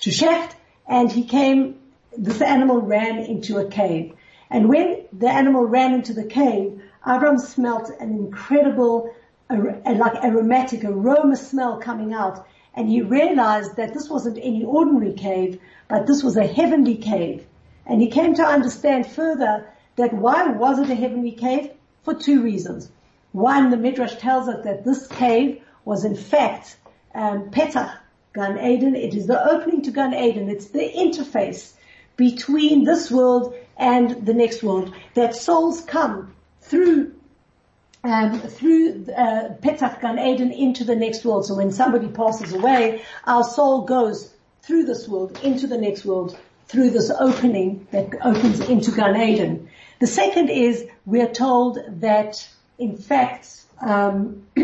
to 0.00 0.10
shecht, 0.10 0.54
and 0.86 1.10
he 1.10 1.24
came. 1.24 1.80
This 2.16 2.40
animal 2.40 2.80
ran 2.80 3.18
into 3.18 3.58
a 3.58 3.68
cave, 3.68 4.14
and 4.50 4.68
when 4.68 5.04
the 5.12 5.28
animal 5.28 5.64
ran 5.64 5.94
into 5.94 6.12
the 6.12 6.24
cave, 6.24 6.80
Avram 7.04 7.40
smelt 7.40 7.90
an 8.00 8.10
incredible, 8.12 9.12
like 9.50 10.24
aromatic 10.24 10.84
aroma 10.84 11.36
smell 11.36 11.78
coming 11.78 12.14
out, 12.14 12.46
and 12.74 12.88
he 12.88 13.02
realized 13.02 13.76
that 13.76 13.94
this 13.94 14.08
wasn't 14.08 14.38
any 14.38 14.64
ordinary 14.64 15.12
cave, 15.12 15.60
but 15.88 16.06
this 16.06 16.22
was 16.22 16.36
a 16.36 16.46
heavenly 16.46 16.96
cave. 16.96 17.44
And 17.86 18.00
he 18.00 18.08
came 18.08 18.34
to 18.34 18.44
understand 18.44 19.06
further 19.06 19.66
that 19.96 20.12
why 20.12 20.46
was 20.48 20.78
it 20.78 20.90
a 20.90 20.94
heavenly 20.94 21.32
cave? 21.32 21.70
For 22.04 22.14
two 22.14 22.42
reasons. 22.42 22.90
One, 23.34 23.70
the 23.70 23.76
Midrash 23.76 24.14
tells 24.14 24.46
us 24.46 24.62
that 24.62 24.84
this 24.84 25.08
cave 25.08 25.60
was 25.84 26.04
in 26.04 26.14
fact 26.14 26.76
um, 27.16 27.50
Petach 27.50 27.98
Gan 28.32 28.64
Eden. 28.64 28.94
It 28.94 29.12
is 29.12 29.26
the 29.26 29.50
opening 29.50 29.82
to 29.82 29.90
Gan 29.90 30.14
Eden. 30.14 30.48
It's 30.48 30.66
the 30.66 30.88
interface 30.88 31.72
between 32.16 32.84
this 32.84 33.10
world 33.10 33.52
and 33.76 34.24
the 34.24 34.34
next 34.34 34.62
world. 34.62 34.94
That 35.14 35.34
souls 35.34 35.80
come 35.80 36.32
through 36.60 37.12
um, 38.04 38.38
through 38.38 39.06
uh, 39.08 39.54
Petach 39.60 40.00
Gan 40.00 40.20
Eden 40.20 40.52
into 40.52 40.84
the 40.84 40.94
next 40.94 41.24
world. 41.24 41.44
So 41.44 41.56
when 41.56 41.72
somebody 41.72 42.06
passes 42.06 42.52
away, 42.52 43.02
our 43.24 43.42
soul 43.42 43.82
goes 43.82 44.32
through 44.62 44.84
this 44.84 45.08
world 45.08 45.40
into 45.42 45.66
the 45.66 45.78
next 45.78 46.04
world 46.04 46.38
through 46.68 46.90
this 46.90 47.10
opening 47.10 47.88
that 47.90 48.14
opens 48.22 48.60
into 48.60 48.92
Gan 48.92 49.20
Eden. 49.20 49.68
The 49.98 50.06
second 50.06 50.50
is 50.50 50.86
we 51.04 51.20
are 51.20 51.32
told 51.32 51.80
that 52.00 52.48
in 52.78 52.96
fact 52.96 53.62
um, 53.80 54.46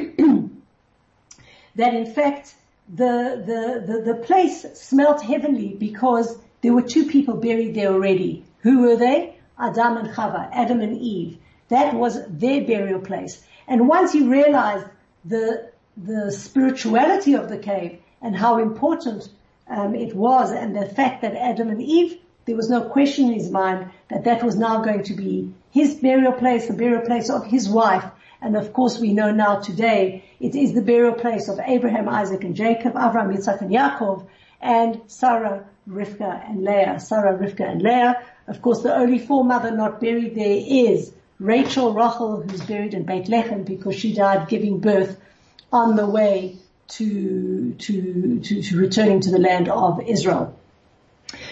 that 1.77 1.95
in 1.95 2.07
fact 2.13 2.55
the, 2.93 3.43
the, 3.47 3.93
the, 3.93 4.13
the 4.13 4.15
place 4.15 4.67
smelt 4.75 5.23
heavenly 5.23 5.77
because 5.79 6.39
there 6.61 6.73
were 6.73 6.83
two 6.83 7.07
people 7.07 7.37
buried 7.37 7.75
there 7.75 7.93
already. 7.93 8.45
Who 8.61 8.81
were 8.81 8.97
they? 8.97 9.37
Adam 9.59 9.97
and 9.97 10.09
Chava, 10.09 10.51
Adam 10.53 10.81
and 10.81 10.97
Eve. 10.97 11.39
That 11.69 11.95
was 11.95 12.19
their 12.29 12.63
burial 12.63 13.01
place. 13.01 13.43
And 13.69 13.87
once 13.89 14.13
he 14.13 14.27
realized 14.27 14.87
the, 15.25 15.71
the 15.97 16.33
spirituality 16.33 17.35
of 17.35 17.49
the 17.49 17.59
cave 17.59 18.01
and 18.21 18.37
how 18.37 18.59
important 18.59 19.29
um, 19.69 19.95
it 19.95 20.15
was 20.15 20.51
and 20.51 20.75
the 20.75 20.87
fact 20.87 21.23
that 21.23 21.37
Adam 21.37 21.69
and 21.69 21.81
Eve, 21.81 22.19
there 22.51 22.57
was 22.57 22.69
no 22.69 22.83
question 22.83 23.29
in 23.29 23.35
his 23.35 23.49
mind 23.49 23.89
that 24.09 24.25
that 24.25 24.43
was 24.43 24.57
now 24.57 24.83
going 24.83 25.05
to 25.05 25.15
be 25.15 25.55
his 25.71 25.95
burial 25.95 26.33
place, 26.33 26.67
the 26.67 26.73
burial 26.73 27.07
place 27.07 27.31
of 27.31 27.47
his 27.47 27.69
wife, 27.69 28.05
and 28.43 28.57
of 28.57 28.73
course 28.73 28.99
we 28.99 29.13
know 29.13 29.31
now 29.31 29.61
today 29.61 30.25
it 30.41 30.57
is 30.57 30.75
the 30.75 30.83
burial 30.83 31.13
place 31.13 31.49
of 31.49 31.61
Abraham, 31.65 32.09
Isaac 32.09 32.43
and 32.43 32.57
Jacob, 32.57 32.97
Abraham, 32.97 33.33
Yitzhak 33.33 33.61
and 33.61 33.71
Yaakov, 33.71 34.27
and 34.61 35.01
Sarah, 35.07 35.65
Rivka 35.89 36.51
and 36.51 36.65
Leah. 36.65 36.99
Sarah, 36.99 37.39
Rivka 37.39 37.71
and 37.71 37.83
Leah. 37.83 38.21
Of 38.49 38.61
course 38.63 38.83
the 38.83 38.97
only 38.97 39.21
foremother 39.21 39.71
not 39.71 40.01
buried 40.01 40.35
there 40.35 40.61
is 40.61 41.13
Rachel 41.39 41.95
Rachel, 41.95 42.43
who's 42.43 42.63
buried 42.63 42.95
in 42.95 43.05
Beit 43.05 43.27
Lechem 43.27 43.65
because 43.65 43.95
she 43.95 44.13
died 44.13 44.49
giving 44.49 44.81
birth 44.81 45.21
on 45.73 45.95
the 45.95 46.09
way 46.09 46.57
to, 46.89 47.75
to, 47.75 48.41
to, 48.41 48.63
to 48.63 48.77
returning 48.77 49.21
to 49.21 49.31
the 49.31 49.39
land 49.39 49.69
of 49.69 50.01
Israel. 50.03 50.57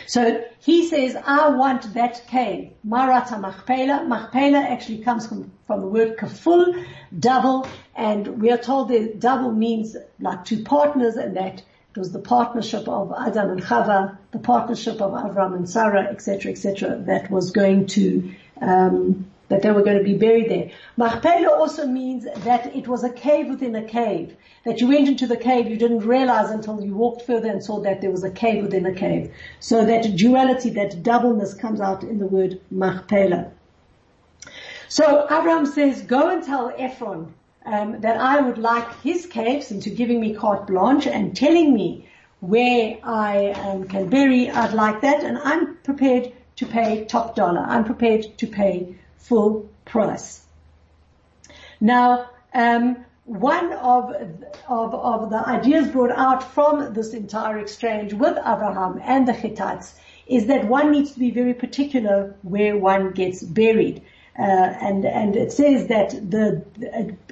So 0.09 0.43
he 0.61 0.89
says, 0.89 1.17
I 1.23 1.51
want 1.51 1.93
that 1.93 2.27
cave. 2.29 2.73
Marata 2.87 3.39
Machpela. 3.39 4.07
Machpela 4.09 4.65
actually 4.65 5.01
comes 5.01 5.27
from, 5.27 5.53
from 5.67 5.83
the 5.83 5.87
word 5.87 6.17
kaful, 6.17 6.83
double, 7.19 7.69
and 7.95 8.41
we 8.41 8.51
are 8.51 8.57
told 8.57 8.89
that 8.89 9.21
double 9.21 9.53
means 9.53 9.99
like 10.19 10.47
two 10.47 10.63
partners 10.63 11.17
and 11.17 11.37
that 11.37 11.59
it 11.59 11.99
was 11.99 12.11
the 12.13 12.21
partnership 12.21 12.89
of 12.89 13.13
Adam 13.19 13.51
and 13.51 13.63
Chava, 13.63 14.17
the 14.31 14.39
partnership 14.39 15.03
of 15.03 15.13
Avram 15.13 15.55
and 15.55 15.69
Sarah, 15.69 16.05
etc., 16.05 16.53
etc., 16.53 16.97
that 17.01 17.31
was 17.31 17.51
going 17.51 17.85
to 17.89 18.35
um, 18.63 19.31
that 19.49 19.63
they 19.63 19.71
were 19.71 19.83
going 19.83 19.99
to 19.99 20.05
be 20.05 20.15
buried 20.15 20.51
there. 20.51 20.71
Machpelah 20.97 21.51
also 21.51 21.87
means 21.87 22.27
that 22.45 22.75
it 22.75 22.87
was 22.87 23.05
a 23.05 23.13
cave 23.13 23.49
within 23.49 23.75
a 23.75 23.83
cave. 23.83 24.37
That 24.65 24.81
you 24.81 24.89
went 24.89 25.09
into 25.09 25.27
the 25.27 25.37
cave, 25.37 25.69
you 25.69 25.77
didn't 25.77 26.01
realize 26.01 26.51
until 26.51 26.83
you 26.83 26.95
walked 26.95 27.23
further 27.23 27.49
and 27.49 27.65
saw 27.65 27.81
that 27.81 28.01
there 28.01 28.11
was 28.11 28.25
a 28.25 28.31
cave 28.31 28.63
within 28.63 28.87
a 28.87 28.95
cave. 28.95 29.33
So 29.61 29.85
that 29.87 30.17
duality, 30.17 30.71
that 30.71 31.03
doubleness 31.03 31.55
comes 31.55 31.81
out 31.81 32.03
in 32.03 32.19
the 32.19 32.27
word 32.27 32.61
Machpelah. 32.71 33.51
So 34.89 35.25
Abraham 35.25 35.67
says, 35.67 36.03
go 36.03 36.29
and 36.31 36.43
tell 36.43 36.73
Ephron 36.77 37.35
um, 37.67 38.01
that 38.01 38.19
I 38.19 38.41
would 38.41 38.59
like 38.59 39.01
his 39.03 39.27
caves 39.27 39.71
into 39.71 39.91
giving 39.91 40.21
me 40.21 40.35
carte 40.35 40.67
blanche 40.67 41.07
and 41.07 41.37
telling 41.37 41.75
me 41.75 42.09
where 42.41 42.99
I 43.03 43.51
um, 43.53 43.85
can 43.85 44.09
bury. 44.09 44.51
I'd 44.51 44.73
like 44.73 45.01
that, 45.03 45.23
and 45.25 45.39
I'm 45.39 45.77
prepared 45.79 46.33
to 46.57 46.67
pay 46.67 47.05
top 47.05 47.37
dollar. 47.37 47.61
I'm 47.61 47.85
prepared 47.85 48.39
to 48.39 48.47
pay 48.47 48.97
full 49.19 49.69
price. 49.85 50.45
Now, 51.81 52.31
um, 52.55 53.05
one 53.25 53.73
of, 53.75 54.15
of, 54.69 54.95
of 54.95 55.31
the 55.31 55.47
ideas 55.47 55.89
brought 55.89 56.13
out 56.13 56.43
from 56.43 56.95
this 56.95 57.13
entire 57.13 57.59
exchange 57.59 58.15
with 58.15 58.39
Abraham 58.39 59.01
and 59.05 59.29
the 59.29 59.35
Hittites 59.35 59.95
is 60.27 60.47
that 60.47 60.67
one 60.67 60.93
needs 60.93 61.13
to 61.13 61.19
be 61.19 61.31
very 61.31 61.55
particular 61.55 62.35
where 62.43 62.77
one 62.77 63.13
gets 63.13 63.43
buried. 63.43 64.03
Uh, 64.39 64.43
and 64.43 65.05
and 65.05 65.35
it 65.35 65.53
says 65.53 65.89
that 65.89 66.11
the 66.31 66.63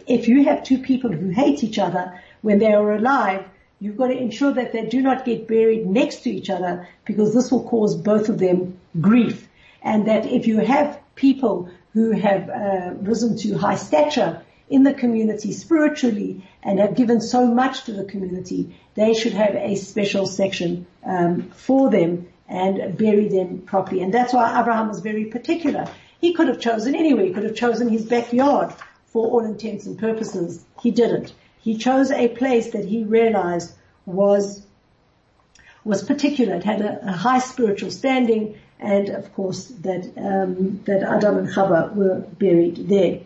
if 0.09 0.27
you 0.27 0.45
have 0.45 0.65
two 0.65 0.79
people 0.79 1.13
who 1.13 1.29
hate 1.29 1.63
each 1.63 1.79
other 1.79 2.21
when 2.43 2.59
they 2.59 2.73
are 2.73 2.95
alive, 2.95 3.45
you've 3.79 3.97
got 3.97 4.09
to 4.09 4.19
ensure 4.19 4.53
that 4.53 4.73
they 4.73 4.85
do 4.87 5.01
not 5.01 5.25
get 5.25 5.47
buried 5.47 5.87
next 5.87 6.23
to 6.23 6.31
each 6.31 6.51
other 6.51 6.89
because 7.05 7.33
this 7.33 7.51
will 7.51 7.63
cause 7.63 7.95
both 7.95 8.29
of 8.29 8.39
them 8.39 8.77
grief. 9.01 9.49
And 9.83 10.09
that 10.09 10.27
if 10.27 10.47
you 10.47 10.59
have 10.59 10.99
people 11.15 11.71
who 11.97 12.11
have 12.11 12.51
uh, 12.51 12.91
risen 13.01 13.39
to 13.39 13.57
high 13.57 13.75
stature 13.75 14.43
in 14.69 14.83
the 14.83 14.93
community 14.93 15.51
spiritually 15.51 16.47
and 16.63 16.79
have 16.79 16.95
given 16.95 17.23
so 17.23 17.47
much 17.47 17.85
to 17.85 17.93
the 17.95 18.05
community, 18.05 18.79
they 18.97 19.15
should 19.15 19.33
have 19.33 19.55
a 19.55 19.75
special 19.77 20.27
section 20.27 20.87
um, 21.07 21.49
for 21.53 21.89
them 21.89 22.29
and 22.51 22.99
bury 22.99 23.29
them 23.29 23.63
properly. 23.63 24.03
And 24.03 24.13
that's 24.13 24.35
why 24.35 24.61
Abraham 24.61 24.89
was 24.89 25.01
very 25.01 25.25
particular. 25.25 25.89
He 26.21 26.35
could 26.35 26.49
have 26.49 26.61
chosen 26.61 26.95
anywhere. 26.95 27.25
He 27.25 27.33
could 27.33 27.45
have 27.45 27.57
chosen 27.57 27.89
his 27.89 28.05
backyard 28.05 28.75
for 29.07 29.27
all 29.29 29.47
intents 29.47 29.87
and 29.87 29.99
purposes. 29.99 30.63
He 30.83 30.91
didn't. 30.91 31.33
He 31.63 31.79
chose 31.79 32.11
a 32.11 32.29
place 32.29 32.73
that 32.73 32.85
he 32.85 33.05
realized 33.05 33.73
was 34.05 34.67
was 35.83 36.05
particular. 36.05 36.57
It 36.57 36.65
had 36.65 36.83
a, 36.83 37.09
a 37.09 37.13
high 37.13 37.39
spiritual 37.39 37.91
standing 37.91 38.59
and 38.81 39.09
of 39.09 39.33
course 39.35 39.67
that 39.81 40.05
um, 40.17 40.81
that 40.85 41.03
Adam 41.03 41.39
and 41.39 41.49
Chava 41.49 41.95
were 41.95 42.21
buried 42.39 42.89
there. 42.89 43.21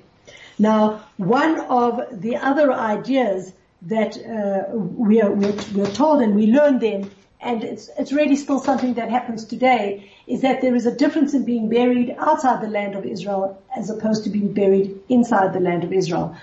Now, 0.59 1.05
one 1.17 1.61
of 1.61 2.21
the 2.21 2.37
other 2.37 2.73
ideas 2.73 3.53
that 3.83 4.17
uh, 4.19 4.77
we 4.77 5.21
are 5.23 5.31
we're, 5.31 5.57
we're, 5.75 5.91
told 5.91 6.21
and 6.23 6.35
we 6.35 6.47
learn 6.47 6.79
them, 6.79 7.11
and 7.41 7.65
it's 7.65 7.89
it's 7.99 8.13
really 8.13 8.37
still 8.37 8.61
something 8.61 8.95
that 8.95 9.11
happens 9.11 9.45
today, 9.45 10.11
is 10.27 10.43
that 10.43 10.61
there 10.61 10.75
is 10.75 10.87
a 10.87 10.95
difference 10.95 11.35
in 11.35 11.45
being 11.45 11.69
buried 11.69 12.15
outside 12.19 12.63
the 12.63 12.69
land 12.69 12.95
of 12.95 13.05
Israel 13.05 13.61
as 13.77 13.91
opposed 13.91 14.25
to 14.25 14.31
being 14.31 14.53
buried 14.53 14.99
inside 15.09 15.53
the 15.55 15.61
land 15.61 15.83
of 15.83 15.93
Israel. 15.93 16.37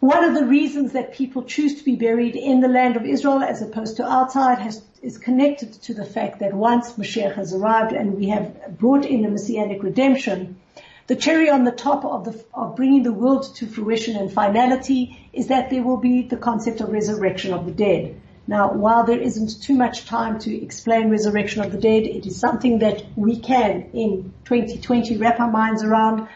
One 0.00 0.24
of 0.24 0.34
the 0.34 0.44
reasons 0.44 0.92
that 0.92 1.14
people 1.14 1.42
choose 1.42 1.76
to 1.76 1.84
be 1.84 1.96
buried 1.96 2.36
in 2.36 2.60
the 2.60 2.68
land 2.68 2.96
of 2.96 3.06
Israel 3.06 3.42
as 3.42 3.62
opposed 3.62 3.96
to 3.96 4.06
outside 4.06 4.58
has, 4.58 4.82
is 5.00 5.16
connected 5.16 5.72
to 5.84 5.94
the 5.94 6.04
fact 6.04 6.40
that 6.40 6.52
once 6.52 6.92
Mashiach 6.92 7.34
has 7.34 7.54
arrived 7.54 7.92
and 7.92 8.14
we 8.14 8.28
have 8.28 8.78
brought 8.78 9.06
in 9.06 9.22
the 9.22 9.30
Messianic 9.30 9.82
redemption, 9.82 10.60
the 11.06 11.16
cherry 11.16 11.48
on 11.48 11.64
the 11.64 11.70
top 11.70 12.04
of, 12.04 12.24
the, 12.24 12.44
of 12.52 12.76
bringing 12.76 13.04
the 13.04 13.12
world 13.12 13.54
to 13.56 13.66
fruition 13.66 14.16
and 14.16 14.30
finality 14.30 15.30
is 15.32 15.46
that 15.46 15.70
there 15.70 15.82
will 15.82 15.96
be 15.96 16.22
the 16.22 16.36
concept 16.36 16.82
of 16.82 16.90
resurrection 16.90 17.54
of 17.54 17.64
the 17.64 17.72
dead. 17.72 18.20
Now, 18.46 18.74
while 18.74 19.04
there 19.04 19.18
isn't 19.18 19.62
too 19.62 19.74
much 19.74 20.04
time 20.04 20.38
to 20.40 20.62
explain 20.62 21.10
resurrection 21.10 21.62
of 21.62 21.72
the 21.72 21.78
dead, 21.78 22.02
it 22.02 22.26
is 22.26 22.38
something 22.38 22.80
that 22.80 23.02
we 23.16 23.38
can, 23.40 23.90
in 23.92 24.34
2020, 24.44 25.16
wrap 25.16 25.40
our 25.40 25.50
minds 25.50 25.82
around 25.82 26.28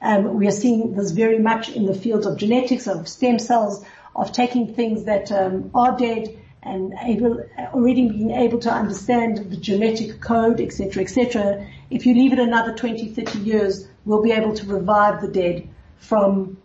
Um, 0.00 0.34
we 0.34 0.46
are 0.46 0.52
seeing 0.52 0.94
this 0.94 1.10
very 1.10 1.38
much 1.38 1.68
in 1.68 1.86
the 1.86 1.94
field 1.94 2.26
of 2.26 2.36
genetics, 2.36 2.86
of 2.86 3.08
stem 3.08 3.38
cells, 3.38 3.84
of 4.14 4.32
taking 4.32 4.74
things 4.74 5.04
that 5.04 5.30
um, 5.32 5.70
are 5.74 5.96
dead 5.96 6.38
and 6.62 6.94
able, 7.02 7.44
already 7.72 8.08
being 8.08 8.30
able 8.30 8.58
to 8.58 8.70
understand 8.70 9.50
the 9.50 9.56
genetic 9.56 10.20
code, 10.20 10.60
etc., 10.60 11.02
etc. 11.02 11.66
If 11.90 12.04
you 12.06 12.14
leave 12.14 12.32
it 12.32 12.38
another 12.38 12.74
20, 12.74 13.08
30 13.08 13.38
years, 13.38 13.88
we'll 14.04 14.22
be 14.22 14.32
able 14.32 14.54
to 14.54 14.66
revive 14.66 15.20
the 15.20 15.28
dead 15.28 15.68
from 15.98 16.58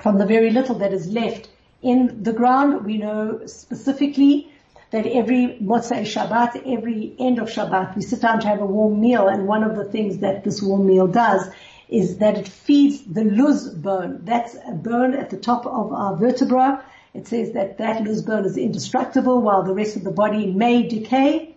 from 0.00 0.18
the 0.18 0.26
very 0.26 0.50
little 0.50 0.76
that 0.76 0.92
is 0.92 1.06
left 1.06 1.48
in 1.80 2.22
the 2.22 2.32
ground. 2.32 2.84
We 2.84 2.98
know 2.98 3.46
specifically 3.46 4.52
that 4.90 5.06
every 5.06 5.58
Motzei 5.62 6.02
Shabbat, 6.02 6.62
every 6.66 7.14
end 7.18 7.38
of 7.38 7.48
Shabbat, 7.48 7.94
we 7.94 8.02
sit 8.02 8.20
down 8.20 8.40
to 8.40 8.48
have 8.48 8.60
a 8.60 8.66
warm 8.66 9.00
meal, 9.00 9.28
and 9.28 9.46
one 9.46 9.62
of 9.62 9.76
the 9.76 9.84
things 9.84 10.18
that 10.18 10.44
this 10.44 10.60
warm 10.60 10.86
meal 10.86 11.06
does 11.06 11.48
is 11.92 12.18
that 12.18 12.38
it 12.38 12.48
feeds 12.48 13.02
the 13.04 13.24
luz 13.24 13.68
bone. 13.68 14.20
That's 14.24 14.54
a 14.54 14.72
bone 14.72 15.14
at 15.14 15.30
the 15.30 15.36
top 15.36 15.66
of 15.66 15.92
our 15.92 16.16
vertebra. 16.16 16.84
It 17.14 17.28
says 17.28 17.52
that 17.52 17.78
that 17.78 18.02
luz 18.04 18.22
bone 18.22 18.46
is 18.46 18.56
indestructible 18.56 19.42
while 19.42 19.62
the 19.62 19.74
rest 19.74 19.96
of 19.96 20.04
the 20.04 20.10
body 20.10 20.46
may 20.46 20.88
decay 20.88 21.54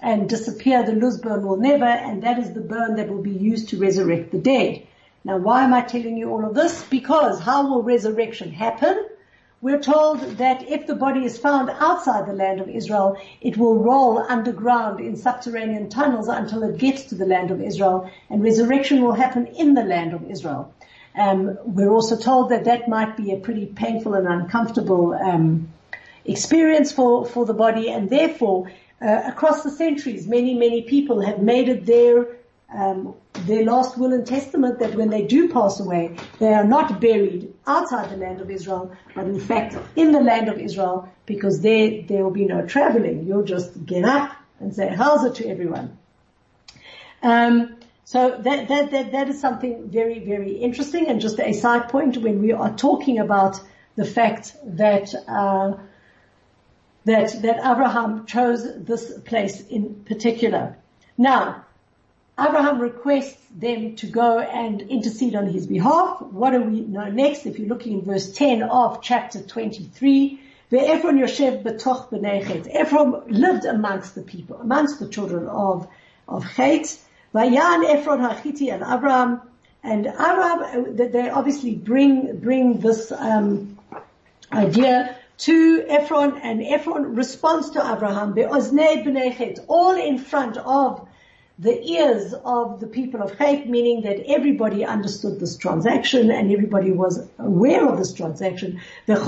and 0.00 0.28
disappear. 0.28 0.84
The 0.84 0.92
luz 0.92 1.18
bone 1.18 1.46
will 1.46 1.56
never, 1.56 1.86
and 1.86 2.22
that 2.22 2.38
is 2.38 2.52
the 2.52 2.60
bone 2.60 2.96
that 2.96 3.08
will 3.08 3.22
be 3.22 3.32
used 3.32 3.70
to 3.70 3.78
resurrect 3.78 4.30
the 4.30 4.38
dead. 4.38 4.86
Now 5.24 5.38
why 5.38 5.64
am 5.64 5.74
I 5.74 5.80
telling 5.80 6.16
you 6.16 6.30
all 6.30 6.44
of 6.44 6.54
this? 6.54 6.84
Because 6.84 7.40
how 7.40 7.68
will 7.68 7.82
resurrection 7.82 8.52
happen? 8.52 9.08
We're 9.60 9.80
told 9.80 10.20
that 10.38 10.68
if 10.68 10.86
the 10.86 10.94
body 10.94 11.24
is 11.24 11.36
found 11.36 11.68
outside 11.68 12.26
the 12.26 12.32
land 12.32 12.60
of 12.60 12.68
Israel, 12.68 13.18
it 13.40 13.56
will 13.56 13.76
roll 13.76 14.18
underground 14.18 15.00
in 15.00 15.16
subterranean 15.16 15.88
tunnels 15.88 16.28
until 16.28 16.62
it 16.62 16.78
gets 16.78 17.02
to 17.04 17.16
the 17.16 17.26
land 17.26 17.50
of 17.50 17.60
Israel, 17.60 18.08
and 18.30 18.40
resurrection 18.40 19.02
will 19.02 19.14
happen 19.14 19.46
in 19.46 19.74
the 19.74 19.82
land 19.82 20.12
of 20.14 20.30
Israel. 20.30 20.72
Um, 21.16 21.58
we're 21.64 21.90
also 21.90 22.16
told 22.16 22.50
that 22.50 22.66
that 22.66 22.88
might 22.88 23.16
be 23.16 23.32
a 23.32 23.36
pretty 23.36 23.66
painful 23.66 24.14
and 24.14 24.28
uncomfortable 24.28 25.12
um, 25.14 25.68
experience 26.24 26.92
for 26.92 27.26
for 27.26 27.44
the 27.44 27.54
body, 27.54 27.90
and 27.90 28.08
therefore, 28.08 28.70
uh, 29.02 29.22
across 29.26 29.64
the 29.64 29.70
centuries, 29.72 30.28
many 30.28 30.54
many 30.54 30.82
people 30.82 31.20
have 31.20 31.42
made 31.42 31.68
it 31.68 31.84
their 31.84 32.28
um, 32.74 33.14
their 33.46 33.64
last 33.64 33.96
will 33.96 34.12
and 34.12 34.26
testament 34.26 34.78
that 34.80 34.94
when 34.94 35.08
they 35.08 35.22
do 35.22 35.48
pass 35.48 35.80
away, 35.80 36.16
they 36.38 36.52
are 36.52 36.64
not 36.64 37.00
buried 37.00 37.54
outside 37.66 38.10
the 38.10 38.16
land 38.16 38.40
of 38.40 38.50
Israel, 38.50 38.94
but 39.14 39.24
in 39.24 39.40
fact 39.40 39.76
in 39.96 40.12
the 40.12 40.20
land 40.20 40.48
of 40.48 40.58
Israel, 40.58 41.08
because 41.24 41.60
there 41.60 42.02
there 42.02 42.22
will 42.22 42.30
be 42.30 42.44
no 42.44 42.66
traveling. 42.66 43.26
You'll 43.26 43.44
just 43.44 43.86
get 43.86 44.04
up 44.04 44.36
and 44.60 44.74
say 44.74 44.88
how's 44.88 45.38
to 45.38 45.48
everyone. 45.48 45.96
Um, 47.22 47.76
so 48.04 48.38
that, 48.42 48.68
that 48.68 48.90
that 48.90 49.12
that 49.12 49.28
is 49.28 49.40
something 49.40 49.88
very 49.88 50.18
very 50.18 50.52
interesting, 50.52 51.06
and 51.08 51.20
just 51.20 51.40
a 51.40 51.52
side 51.54 51.88
point 51.88 52.18
when 52.18 52.42
we 52.42 52.52
are 52.52 52.74
talking 52.76 53.18
about 53.18 53.60
the 53.96 54.04
fact 54.04 54.54
that. 54.64 55.14
Uh, 55.26 55.78
that, 57.04 57.40
that 57.40 57.56
Abraham 57.64 58.26
chose 58.26 58.68
this 58.84 59.18
place 59.20 59.66
in 59.68 60.04
particular. 60.04 60.76
Now, 61.16 61.64
Abraham 62.38 62.80
requests 62.80 63.44
them 63.56 63.96
to 63.96 64.06
go 64.06 64.38
and 64.38 64.80
intercede 64.82 65.34
on 65.34 65.48
his 65.48 65.66
behalf. 65.66 66.22
What 66.22 66.50
do 66.50 66.62
we 66.62 66.80
know 66.80 67.10
next? 67.10 67.46
If 67.46 67.58
you're 67.58 67.68
looking 67.68 67.98
in 67.98 68.04
verse 68.04 68.32
10 68.32 68.62
of 68.62 69.02
chapter 69.02 69.42
23, 69.42 70.40
Ephron 70.70 71.18
betoch 71.18 72.10
b'nei 72.10 72.68
Ephron 72.72 73.24
lived 73.28 73.64
amongst 73.64 74.14
the 74.14 74.22
people, 74.22 74.58
amongst 74.58 75.00
the 75.00 75.08
children 75.08 75.48
of, 75.48 75.88
of 76.28 76.44
Chet. 76.54 76.98
Vayan 77.34 77.84
Ephron 77.84 78.20
Hachiti 78.20 78.72
and 78.72 78.82
Abraham. 78.82 79.40
And 79.82 80.06
Abraham, 80.06 80.96
they 80.96 81.30
obviously 81.30 81.74
bring, 81.74 82.38
bring 82.38 82.78
this, 82.78 83.10
um, 83.10 83.78
idea 84.52 85.16
to 85.38 85.84
Ephron 85.88 86.38
and 86.42 86.62
Ephron 86.62 87.14
responds 87.14 87.70
to 87.70 87.80
Abraham, 87.80 88.34
be'oznei 88.34 89.04
b'nei 89.04 89.64
all 89.68 89.96
in 89.96 90.18
front 90.18 90.56
of 90.56 91.07
the 91.58 91.84
ears 91.90 92.34
of 92.44 92.78
the 92.78 92.86
people 92.86 93.20
of 93.20 93.36
Chet, 93.36 93.68
meaning 93.68 94.02
that 94.02 94.20
everybody 94.28 94.84
understood 94.84 95.40
this 95.40 95.56
transaction 95.56 96.30
and 96.30 96.52
everybody 96.52 96.92
was 96.92 97.26
aware 97.38 97.88
of 97.88 97.98
this 97.98 98.12
transaction. 98.12 98.80
Even 99.08 99.26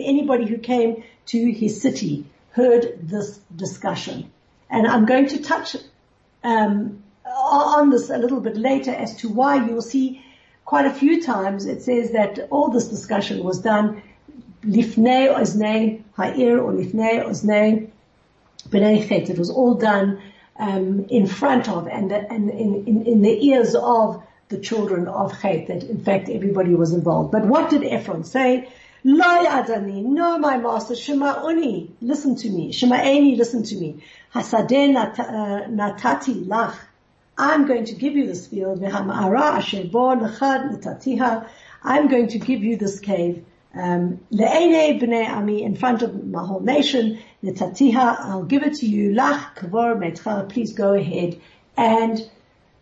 anybody 0.00 0.46
who 0.46 0.58
came 0.58 1.04
to 1.26 1.52
his 1.52 1.80
city 1.80 2.26
heard 2.50 2.98
this 3.02 3.38
discussion. 3.54 4.32
And 4.68 4.86
I'm 4.86 5.06
going 5.06 5.28
to 5.28 5.40
touch 5.42 5.76
um, 6.42 7.02
on 7.24 7.90
this 7.90 8.10
a 8.10 8.18
little 8.18 8.40
bit 8.40 8.56
later 8.56 8.90
as 8.90 9.16
to 9.18 9.28
why 9.28 9.64
you'll 9.64 9.80
see 9.80 10.24
quite 10.64 10.86
a 10.86 10.94
few 10.94 11.22
times 11.22 11.66
it 11.66 11.82
says 11.82 12.12
that 12.12 12.48
all 12.50 12.70
this 12.70 12.88
discussion 12.88 13.44
was 13.44 13.60
done 13.60 14.02
lifnei 14.64 15.28
oznei 15.34 16.02
ha'ir 16.16 16.60
or 16.60 16.72
lifnei 16.72 17.24
oznei 17.24 17.90
it 18.70 19.38
was 19.38 19.50
all 19.50 19.74
done 19.74 20.20
um, 20.56 21.06
in 21.08 21.26
front 21.26 21.68
of 21.68 21.88
and, 21.88 22.12
and 22.12 22.50
in, 22.50 22.84
in, 22.86 23.06
in, 23.06 23.22
the 23.22 23.46
ears 23.48 23.74
of 23.74 24.22
the 24.48 24.58
children 24.58 25.08
of 25.08 25.40
Chet, 25.40 25.66
that 25.68 25.82
in 25.82 26.04
fact 26.04 26.28
everybody 26.28 26.74
was 26.74 26.92
involved. 26.92 27.32
But 27.32 27.46
what 27.46 27.70
did 27.70 27.84
Ephron 27.84 28.24
say? 28.24 28.68
Lo 29.04 29.24
adani, 29.24 30.04
no 30.04 30.38
my 30.38 30.58
master, 30.58 30.94
shema'uni, 30.94 31.90
listen 32.00 32.36
to 32.36 32.48
me, 32.48 32.72
shema'eni, 32.72 33.36
listen 33.36 33.64
to 33.64 33.74
me. 33.74 34.04
Hasadeh 34.32 34.94
uh, 34.94 35.66
natati 35.68 36.44
lach, 36.46 36.76
I'm 37.36 37.66
going 37.66 37.86
to 37.86 37.94
give 37.94 38.14
you 38.14 38.26
this 38.26 38.46
field, 38.46 38.84
I'm 41.84 42.08
going 42.08 42.28
to 42.28 42.38
give 42.38 42.62
you 42.62 42.76
this 42.76 43.00
cave, 43.00 43.44
um, 43.74 44.20
b'nei 44.32 45.28
ami, 45.28 45.62
in 45.62 45.74
front 45.74 46.02
of 46.02 46.26
my 46.26 46.44
whole 46.44 46.60
nation, 46.60 47.18
netatiha, 47.42 48.16
I'll 48.20 48.44
give 48.44 48.62
it 48.62 48.74
to 48.74 48.86
you, 48.86 49.10
lach 49.12 49.56
kavor 49.56 49.96
metcha, 49.96 50.48
please 50.48 50.72
go 50.72 50.94
ahead 50.94 51.40
and 51.76 52.20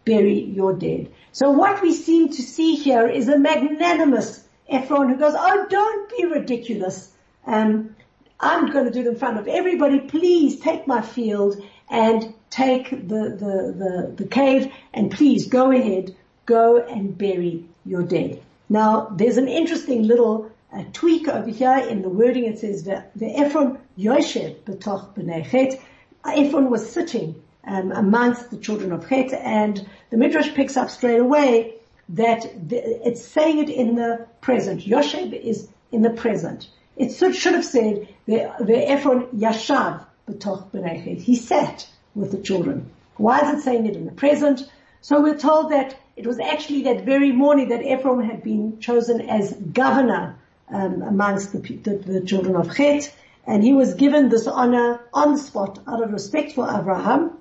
bury 0.04 0.40
your 0.40 0.72
dead. 0.72 1.10
So 1.32 1.50
what 1.50 1.80
we 1.82 1.94
seem 1.94 2.28
to 2.30 2.42
see 2.42 2.74
here 2.74 3.06
is 3.06 3.28
a 3.28 3.38
magnanimous 3.38 4.44
Ephron 4.68 5.08
who 5.08 5.16
goes, 5.16 5.34
oh, 5.36 5.66
don't 5.68 6.16
be 6.16 6.24
ridiculous. 6.24 7.12
Um, 7.46 7.94
I'm 8.40 8.70
going 8.70 8.86
to 8.86 8.90
do 8.90 9.00
it 9.00 9.06
in 9.06 9.16
front 9.16 9.38
of 9.38 9.46
everybody. 9.46 10.00
Please 10.00 10.60
take 10.60 10.86
my 10.86 11.02
field 11.02 11.62
and 11.88 12.32
take 12.50 12.90
the, 12.90 12.96
the, 12.96 13.74
the, 13.76 14.14
the 14.16 14.28
cave 14.28 14.72
and 14.94 15.10
please 15.10 15.46
go 15.46 15.70
ahead, 15.70 16.16
go 16.46 16.78
and 16.78 17.16
bury 17.16 17.64
your 17.84 18.02
dead. 18.02 18.42
Now, 18.68 19.08
there's 19.16 19.36
an 19.36 19.48
interesting 19.48 20.04
little 20.04 20.50
a 20.72 20.84
tweak 20.92 21.28
over 21.28 21.50
here 21.50 21.78
in 21.78 22.02
the 22.02 22.08
wording. 22.08 22.44
It 22.44 22.58
says 22.58 22.84
the 22.84 23.04
Ephron 23.20 23.78
Yoshev 23.98 24.60
betoch 24.62 25.14
b'nei. 25.14 25.80
Ephron 26.24 26.70
was 26.70 26.90
sitting 26.90 27.34
um, 27.64 27.92
amongst 27.92 28.50
the 28.50 28.56
children 28.56 28.92
of 28.92 29.08
Chet, 29.08 29.32
and 29.32 29.86
the 30.10 30.16
Midrash 30.16 30.54
picks 30.54 30.76
up 30.76 30.90
straight 30.90 31.18
away 31.18 31.74
that 32.10 32.68
the, 32.68 32.78
it's 33.06 33.24
saying 33.24 33.58
it 33.58 33.68
in 33.68 33.94
the 33.94 34.26
present. 34.40 34.82
Yoshev 34.82 35.32
is 35.32 35.68
in 35.92 36.02
the 36.02 36.10
present. 36.10 36.68
It 36.96 37.12
should 37.12 37.54
have 37.54 37.64
said 37.64 38.08
Ephron 38.28 39.26
Yashav 39.28 40.04
betoch 40.28 40.70
b'nei 40.70 41.04
Chet. 41.04 41.20
He 41.20 41.36
sat 41.36 41.88
with 42.14 42.30
the 42.30 42.38
children. 42.38 42.90
Why 43.16 43.40
is 43.40 43.58
it 43.58 43.62
saying 43.62 43.86
it 43.86 43.96
in 43.96 44.06
the 44.06 44.12
present? 44.12 44.70
So 45.00 45.20
we're 45.20 45.38
told 45.38 45.70
that 45.72 45.96
it 46.16 46.26
was 46.26 46.38
actually 46.38 46.82
that 46.82 47.04
very 47.04 47.32
morning 47.32 47.68
that 47.70 47.82
Ephron 47.84 48.22
had 48.22 48.42
been 48.42 48.78
chosen 48.80 49.22
as 49.22 49.54
governor 49.54 50.36
um, 50.72 51.02
amongst 51.02 51.52
the, 51.52 51.58
the, 51.58 51.96
the, 51.96 52.20
children 52.20 52.56
of 52.56 52.74
Chet, 52.74 53.14
and 53.46 53.62
he 53.62 53.72
was 53.72 53.94
given 53.94 54.28
this 54.28 54.46
honor 54.46 55.00
on 55.12 55.32
the 55.32 55.38
spot 55.38 55.78
out 55.86 56.02
of 56.02 56.12
respect 56.12 56.52
for 56.52 56.68
Abraham. 56.68 57.32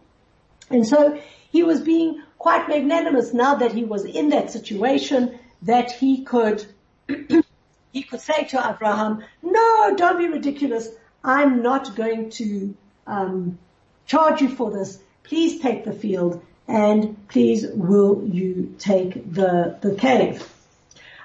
And 0.70 0.86
so 0.86 1.20
he 1.52 1.64
was 1.64 1.82
being 1.82 2.22
quite 2.38 2.68
magnanimous 2.68 3.34
now 3.34 3.56
that 3.56 3.72
he 3.72 3.84
was 3.84 4.06
in 4.06 4.30
that 4.30 4.52
situation 4.52 5.38
that 5.64 5.92
he 5.92 6.24
could 6.24 6.66
he 7.92 8.04
could 8.04 8.22
say 8.22 8.46
to 8.46 8.70
Abraham, 8.70 9.24
"No, 9.42 9.96
don't 9.96 10.18
be 10.18 10.28
ridiculous. 10.28 10.90
I'm 11.24 11.62
not 11.62 11.96
going 11.96 12.30
to 12.32 12.76
um, 13.08 13.58
charge 14.06 14.42
you 14.42 14.50
for 14.50 14.72
this. 14.72 15.00
Please 15.24 15.60
take 15.60 15.86
the 15.86 15.92
field, 15.92 16.42
and 16.68 17.28
please 17.28 17.66
will 17.68 18.24
you 18.26 18.76
take 18.80 19.32
the 19.34 19.78
the 19.82 19.96
cave." 19.96 20.48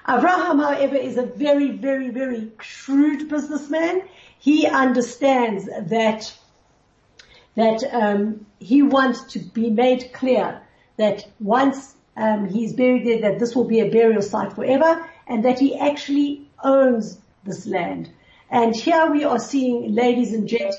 Abraham, 0.07 0.59
however, 0.59 0.95
is 0.95 1.17
a 1.17 1.25
very, 1.25 1.71
very, 1.71 2.09
very 2.09 2.51
shrewd 2.61 3.27
businessman. 3.27 4.03
He 4.39 4.67
understands 4.67 5.65
that 5.65 6.33
that 7.55 7.83
um, 7.93 8.45
he 8.59 8.81
wants 8.81 9.23
to 9.33 9.39
be 9.39 9.69
made 9.69 10.11
clear 10.13 10.61
that 10.97 11.25
once 11.39 11.95
um, 12.17 12.49
he's 12.49 12.73
buried 12.73 13.07
there, 13.07 13.21
that 13.21 13.39
this 13.39 13.55
will 13.55 13.63
be 13.63 13.79
a 13.79 13.89
burial 13.89 14.21
site 14.21 14.53
forever, 14.53 15.09
and 15.27 15.45
that 15.45 15.59
he 15.59 15.77
actually 15.77 16.49
owns 16.63 17.17
this 17.45 17.65
land. 17.65 18.09
And 18.49 18.75
here 18.75 19.09
we 19.09 19.23
are 19.23 19.39
seeing, 19.39 19.93
ladies 19.93 20.33
and 20.33 20.47
gents, 20.47 20.77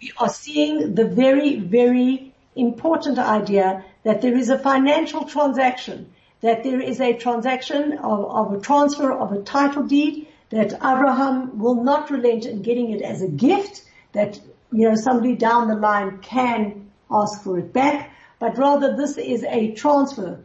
we 0.00 0.12
are 0.18 0.28
seeing 0.28 0.94
the 0.94 1.06
very, 1.06 1.56
very 1.56 2.34
important 2.56 3.18
idea 3.18 3.84
that 4.04 4.20
there 4.20 4.36
is 4.36 4.50
a 4.50 4.58
financial 4.58 5.24
transaction, 5.24 6.12
that 6.42 6.64
there 6.64 6.80
is 6.80 7.00
a 7.00 7.14
transaction 7.14 7.98
of, 7.98 8.24
of 8.26 8.52
a 8.52 8.60
transfer 8.60 9.12
of 9.12 9.32
a 9.32 9.42
title 9.42 9.84
deed, 9.84 10.28
that 10.50 10.74
Abraham 10.74 11.58
will 11.58 11.82
not 11.82 12.10
relent 12.10 12.44
in 12.44 12.62
getting 12.62 12.90
it 12.90 13.00
as 13.00 13.22
a 13.22 13.28
gift, 13.28 13.82
that, 14.12 14.38
you 14.70 14.88
know, 14.88 14.94
somebody 14.94 15.34
down 15.34 15.68
the 15.68 15.74
line 15.74 16.18
can 16.18 16.90
ask 17.10 17.42
for 17.42 17.58
it 17.58 17.72
back, 17.72 18.14
but 18.38 18.58
rather 18.58 18.96
this 18.96 19.16
is 19.16 19.44
a 19.44 19.72
transfer 19.72 20.40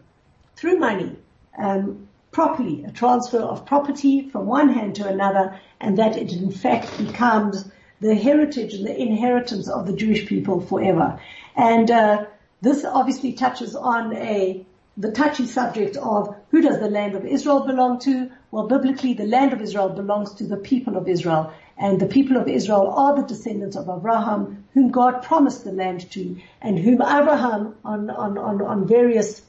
through 0.56 0.78
money, 0.78 1.16
um, 1.58 2.08
properly, 2.32 2.84
a 2.84 2.92
transfer 2.92 3.40
of 3.40 3.66
property 3.66 4.30
from 4.30 4.46
one 4.46 4.70
hand 4.70 4.96
to 4.96 5.08
another, 5.08 5.60
and 5.82 5.98
that 5.98 6.16
it 6.16 6.32
in 6.32 6.52
fact 6.52 6.96
becomes 6.98 7.70
the 8.00 8.14
heritage 8.14 8.76
and 8.76 8.86
the 8.86 8.96
inheritance 8.96 9.68
of 9.68 9.88
the 9.88 9.94
Jewish 9.94 10.28
people 10.28 10.62
forever. 10.62 11.20
And 11.56 11.90
uh, 11.90 12.26
this 12.62 12.86
obviously 12.86 13.34
touches 13.34 13.76
on 13.76 14.16
a 14.16 14.64
the 14.98 15.12
touchy 15.12 15.46
subject 15.46 15.96
of 15.98 16.36
who 16.50 16.62
does 16.62 16.80
the 16.80 16.90
land 16.90 17.16
of 17.16 17.26
Israel 17.26 17.66
belong 17.66 18.00
to? 18.00 18.32
Well, 18.50 18.68
biblically, 18.68 19.14
the 19.14 19.26
land 19.26 19.54
of 19.54 19.62
Israel 19.62 19.90
belongs 19.90 20.34
to 20.36 20.46
the 20.46 20.58
people 20.58 20.98
of 20.98 21.08
Israel, 21.08 21.54
and 21.78 22.00
the 22.00 22.08
people 22.08 22.38
of 22.38 22.48
Israel 22.48 22.90
are 22.90 23.16
the 23.16 23.28
descendants 23.28 23.76
of 23.76 23.88
Abraham, 23.88 24.66
whom 24.74 24.90
God 24.90 25.22
promised 25.22 25.64
the 25.64 25.72
land 25.72 26.10
to, 26.12 26.38
and 26.62 26.80
whom 26.80 27.02
Abraham, 27.02 27.76
on 27.86 28.10
on 28.10 28.38
on, 28.38 28.62
on 28.62 28.88
various 28.88 29.42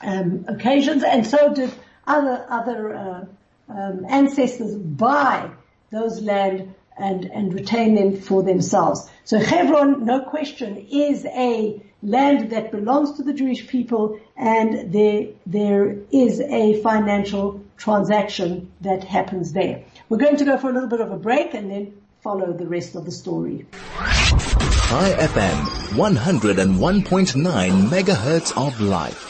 um, 0.00 0.44
occasions, 0.48 1.04
and 1.04 1.24
so 1.26 1.54
did 1.54 1.72
other 2.06 2.44
other 2.48 2.94
uh, 2.94 3.24
um, 3.68 4.04
ancestors, 4.08 4.74
buy 4.74 5.50
those 5.90 6.20
land 6.20 6.74
and, 6.98 7.24
and 7.26 7.52
retain 7.52 7.94
them 7.94 8.16
for 8.16 8.42
themselves. 8.42 9.08
So 9.24 9.38
Hebron, 9.38 10.04
no 10.04 10.20
question, 10.20 10.86
is 10.90 11.24
a 11.26 11.82
land 12.02 12.50
that 12.50 12.70
belongs 12.70 13.16
to 13.16 13.22
the 13.22 13.32
Jewish 13.32 13.66
people 13.66 14.18
and 14.36 14.92
there, 14.92 15.28
there 15.46 15.96
is 16.10 16.40
a 16.40 16.80
financial 16.82 17.64
transaction 17.76 18.72
that 18.80 19.04
happens 19.04 19.52
there. 19.52 19.84
We're 20.08 20.18
going 20.18 20.36
to 20.36 20.44
go 20.44 20.56
for 20.56 20.70
a 20.70 20.72
little 20.72 20.88
bit 20.88 21.00
of 21.00 21.10
a 21.10 21.16
break 21.16 21.54
and 21.54 21.70
then 21.70 21.94
follow 22.22 22.52
the 22.52 22.66
rest 22.66 22.94
of 22.94 23.04
the 23.04 23.12
story. 23.12 23.66
Chai 23.72 25.10
FM, 25.18 25.58
101.9 25.94 27.88
megahertz 27.88 28.56
of 28.56 28.80
life. 28.80 29.25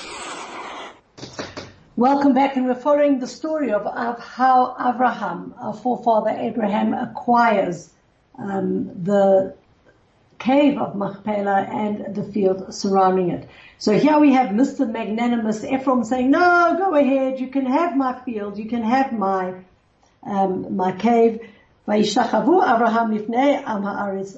Welcome 1.99 2.35
back 2.35 2.57
and 2.59 2.67
we're 2.67 2.75
following 2.75 3.21
the 3.21 3.27
story 3.27 3.73
of, 3.73 3.87
of 3.87 4.23
how 4.23 4.77
Abraham, 4.79 5.55
our 5.57 5.73
forefather 5.73 6.29
Abraham, 6.29 6.93
acquires 6.93 7.91
um, 8.39 9.03
the 9.03 9.55
cave 10.39 10.77
of 10.77 10.95
Machpelah 10.95 11.67
and 11.73 12.15
the 12.15 12.23
field 12.23 12.75
surrounding 12.75 13.31
it. 13.31 13.49
So 13.79 13.99
here 13.99 14.19
we 14.19 14.35
have 14.35 14.49
Mr. 14.51 14.87
Magnanimous 14.87 15.65
Ephraim 15.65 16.05
saying, 16.05 16.31
no, 16.31 16.75
go 16.77 16.95
ahead, 16.95 17.41
you 17.41 17.49
can 17.49 17.65
have 17.65 17.97
my 17.97 18.21
field, 18.27 18.59
you 18.59 18.69
can 18.69 18.83
have 18.83 19.15
my, 19.15 19.55
um, 20.23 20.77
my 20.77 20.93
cave. 20.93 21.41
Abraham 21.89 23.15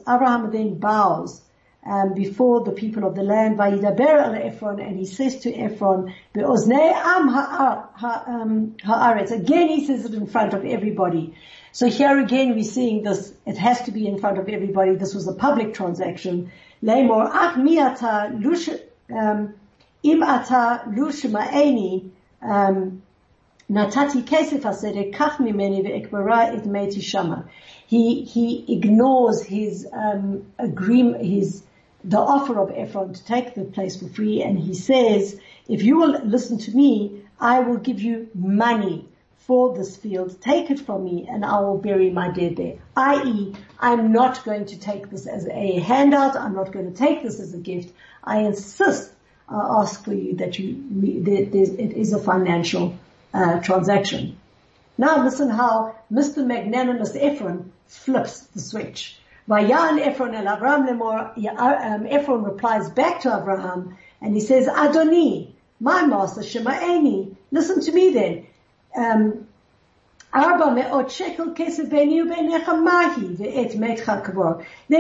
Abraham 0.07 0.53
then 0.53 0.79
bows 0.79 1.43
um, 1.85 2.15
before 2.15 2.65
the 2.65 2.73
people 2.73 3.05
of 3.07 3.15
the 3.15 3.23
land, 3.23 3.57
Vayidaber 3.57 4.21
al 4.23 4.35
Ephron, 4.35 4.81
and 4.81 4.99
he 4.99 5.07
says 5.07 5.41
to 5.41 5.55
Ephron, 5.55 6.13
Be'oznei 6.33 6.93
am 6.93 7.29
um, 7.29 8.77
ha'aretz. 8.85 9.31
Again, 9.31 9.69
he 9.69 9.87
says 9.87 10.05
it 10.05 10.15
in 10.15 10.27
front 10.27 10.55
of 10.55 10.65
everybody. 10.65 11.35
So 11.73 11.87
here 11.87 12.19
again, 12.19 12.55
we're 12.55 12.65
seeing 12.65 13.03
this. 13.03 13.33
It 13.47 13.57
has 13.59 13.83
to 13.83 13.93
be 13.93 14.07
in 14.07 14.19
front 14.19 14.39
of 14.39 14.49
everybody. 14.49 14.97
This 14.97 15.15
was 15.15 15.29
a 15.29 15.35
public 15.35 15.75
transaction. 15.75 16.51
Leimor 16.83 17.31
ach 17.33 17.55
miata 17.57 18.43
lush 18.43 18.69
um, 19.11 19.55
im 20.03 20.23
ata 20.23 20.83
lushma'eni 20.89 22.11
um, 22.43 23.03
natati 23.71 24.25
kesef 24.25 24.63
asere 24.63 25.13
kach 25.13 25.37
mimeni 25.37 25.83
ve'ekbara 25.85 26.55
et 26.57 26.65
meiti 26.65 27.03
shama. 27.03 27.49
He 27.89 28.23
he 28.25 28.67
ignores 28.69 29.43
his 29.43 29.89
um, 29.91 30.45
agreement, 30.59 31.25
his 31.25 31.63
the 32.05 32.19
offer 32.19 32.61
of 32.61 32.71
Ephron 32.71 33.15
to 33.15 33.25
take 33.25 33.55
the 33.55 33.65
place 33.65 33.97
for 33.99 34.09
free 34.09 34.43
and 34.43 34.59
he 34.59 34.75
says, 34.75 35.41
if 35.69 35.83
you 35.83 35.97
will 35.97 36.21
listen 36.23 36.59
to 36.59 36.77
me, 36.77 37.23
I 37.41 37.61
will 37.61 37.79
give 37.79 38.01
you 38.01 38.29
money 38.35 39.09
for 39.39 39.75
this 39.75 39.97
field. 39.97 40.39
Take 40.43 40.71
it 40.71 40.81
from 40.81 41.03
me 41.03 41.27
and 41.31 41.47
I 41.47 41.61
will 41.61 41.79
bury 41.79 42.11
my 42.11 42.31
dead 42.31 42.57
there. 42.57 42.77
I.e., 42.95 43.55
I'm 43.81 44.13
not 44.13 44.45
going 44.45 44.67
to 44.67 44.79
take 44.79 45.09
this 45.09 45.27
as 45.27 45.47
a 45.49 45.81
handout. 45.81 46.37
I'm 46.37 46.55
not 46.55 46.73
going 46.73 46.93
to 46.93 46.97
take 46.97 47.23
this 47.23 47.41
as 47.41 47.55
a 47.55 47.59
gift. 47.59 47.95
I 48.23 48.41
insist, 48.41 49.11
I 49.49 49.81
ask 49.81 50.05
for 50.05 50.13
you 50.13 50.37
that 50.37 50.59
you, 50.59 50.77
it 51.03 51.95
is 51.95 52.13
a 52.13 52.19
financial 52.19 52.99
uh, 53.33 53.61
transaction. 53.61 54.39
Now 54.99 55.23
listen 55.23 55.49
how 55.49 55.95
Mr. 56.13 56.45
Magnanimous 56.45 57.15
Ephron 57.15 57.73
flips 57.87 58.41
the 58.41 58.61
switch. 58.61 59.19
Vayan 59.49 60.05
Ephron 60.05 60.35
el 60.35 60.53
Abraham 60.53 60.87
lemor, 60.87 61.33
um, 61.57 62.07
Ephron 62.07 62.43
replies 62.43 62.91
back 62.91 63.23
to 63.23 63.35
Abraham 63.35 63.97
and 64.21 64.35
he 64.35 64.41
says, 64.41 64.67
Adoni, 64.67 65.53
my 65.81 66.05
master 66.05 66.43
Shema'eni, 66.43 67.37
listen 67.53 67.81
to 67.81 67.93
me 67.93 68.11
then. 68.11 68.47
Um. 68.95 69.47
Then 70.31 70.59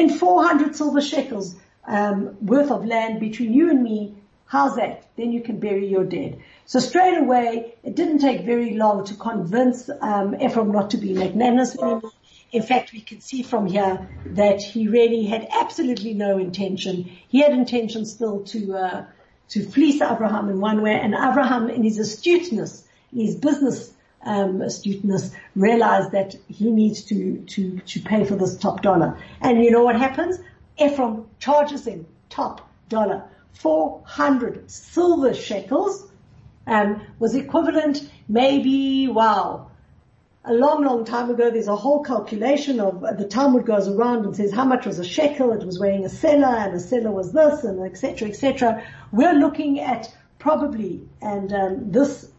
400 0.08 0.76
silver 0.76 1.00
shekels 1.02 1.54
um, 1.86 2.36
worth 2.40 2.70
of 2.70 2.86
land 2.86 3.20
between 3.20 3.52
you 3.52 3.68
and 3.68 3.82
me. 3.82 4.14
How's 4.46 4.76
that? 4.76 5.04
Then 5.16 5.32
you 5.32 5.42
can 5.42 5.60
bury 5.60 5.86
your 5.86 6.04
dead. 6.04 6.40
So 6.68 6.80
straight 6.80 7.16
away, 7.16 7.76
it 7.82 7.96
didn't 7.96 8.18
take 8.18 8.44
very 8.44 8.74
long 8.74 9.06
to 9.06 9.14
convince 9.14 9.88
um, 10.02 10.38
Ephraim 10.38 10.70
not 10.70 10.90
to 10.90 10.98
be 10.98 11.14
magnanimous 11.14 11.74
anymore. 11.78 12.12
In 12.52 12.60
fact, 12.60 12.92
we 12.92 13.00
can 13.00 13.22
see 13.22 13.42
from 13.42 13.66
here 13.66 14.06
that 14.26 14.60
he 14.60 14.86
really 14.86 15.24
had 15.24 15.48
absolutely 15.50 16.12
no 16.12 16.36
intention. 16.36 17.10
He 17.28 17.40
had 17.40 17.52
intention 17.52 18.04
still 18.04 18.44
to 18.52 18.74
uh, 18.74 19.06
to 19.48 19.64
fleece 19.64 20.02
Abraham 20.02 20.50
in 20.50 20.60
one 20.60 20.82
way, 20.82 20.92
and 20.92 21.14
Abraham, 21.14 21.70
in 21.70 21.84
his 21.84 21.98
astuteness, 21.98 22.86
in 23.14 23.20
his 23.20 23.36
business 23.36 23.90
um, 24.20 24.60
astuteness, 24.60 25.34
realized 25.56 26.12
that 26.12 26.34
he 26.48 26.70
needs 26.70 27.02
to 27.04 27.38
to 27.46 27.78
to 27.78 28.00
pay 28.00 28.26
for 28.26 28.36
this 28.36 28.58
top 28.58 28.82
dollar. 28.82 29.16
And 29.40 29.64
you 29.64 29.70
know 29.70 29.84
what 29.84 29.96
happens? 29.96 30.38
Ephraim 30.76 31.28
charges 31.38 31.86
him 31.86 32.04
top 32.28 32.70
dollar, 32.90 33.24
400 33.54 34.70
silver 34.70 35.32
shekels, 35.32 36.07
um, 36.68 37.02
was 37.18 37.34
equivalent 37.34 38.08
maybe 38.28 39.08
wow 39.08 39.68
a 40.48 40.54
long, 40.54 40.82
long 40.82 41.04
time 41.04 41.30
ago, 41.30 41.50
there's 41.50 41.68
a 41.68 41.76
whole 41.76 42.02
calculation 42.02 42.80
of 42.80 43.00
the 43.18 43.26
Talmud 43.26 43.66
goes 43.66 43.86
around 43.86 44.24
and 44.24 44.34
says 44.34 44.50
how 44.52 44.64
much 44.64 44.86
was 44.86 44.98
a 44.98 45.04
shekel, 45.04 45.52
it 45.52 45.64
was 45.64 45.78
weighing 45.78 46.04
a 46.04 46.08
sela, 46.08 46.64
and 46.64 46.74
a 46.74 46.78
sela 46.78 47.12
was 47.12 47.32
this, 47.32 47.64
and 47.64 47.84
etc. 47.84 48.28
etc. 48.28 48.82
We're 49.12 49.34
looking 49.34 49.80
at 49.80 50.14
probably, 50.38 51.02
and 51.20 51.52
um, 51.52 51.90
this, 51.92 52.30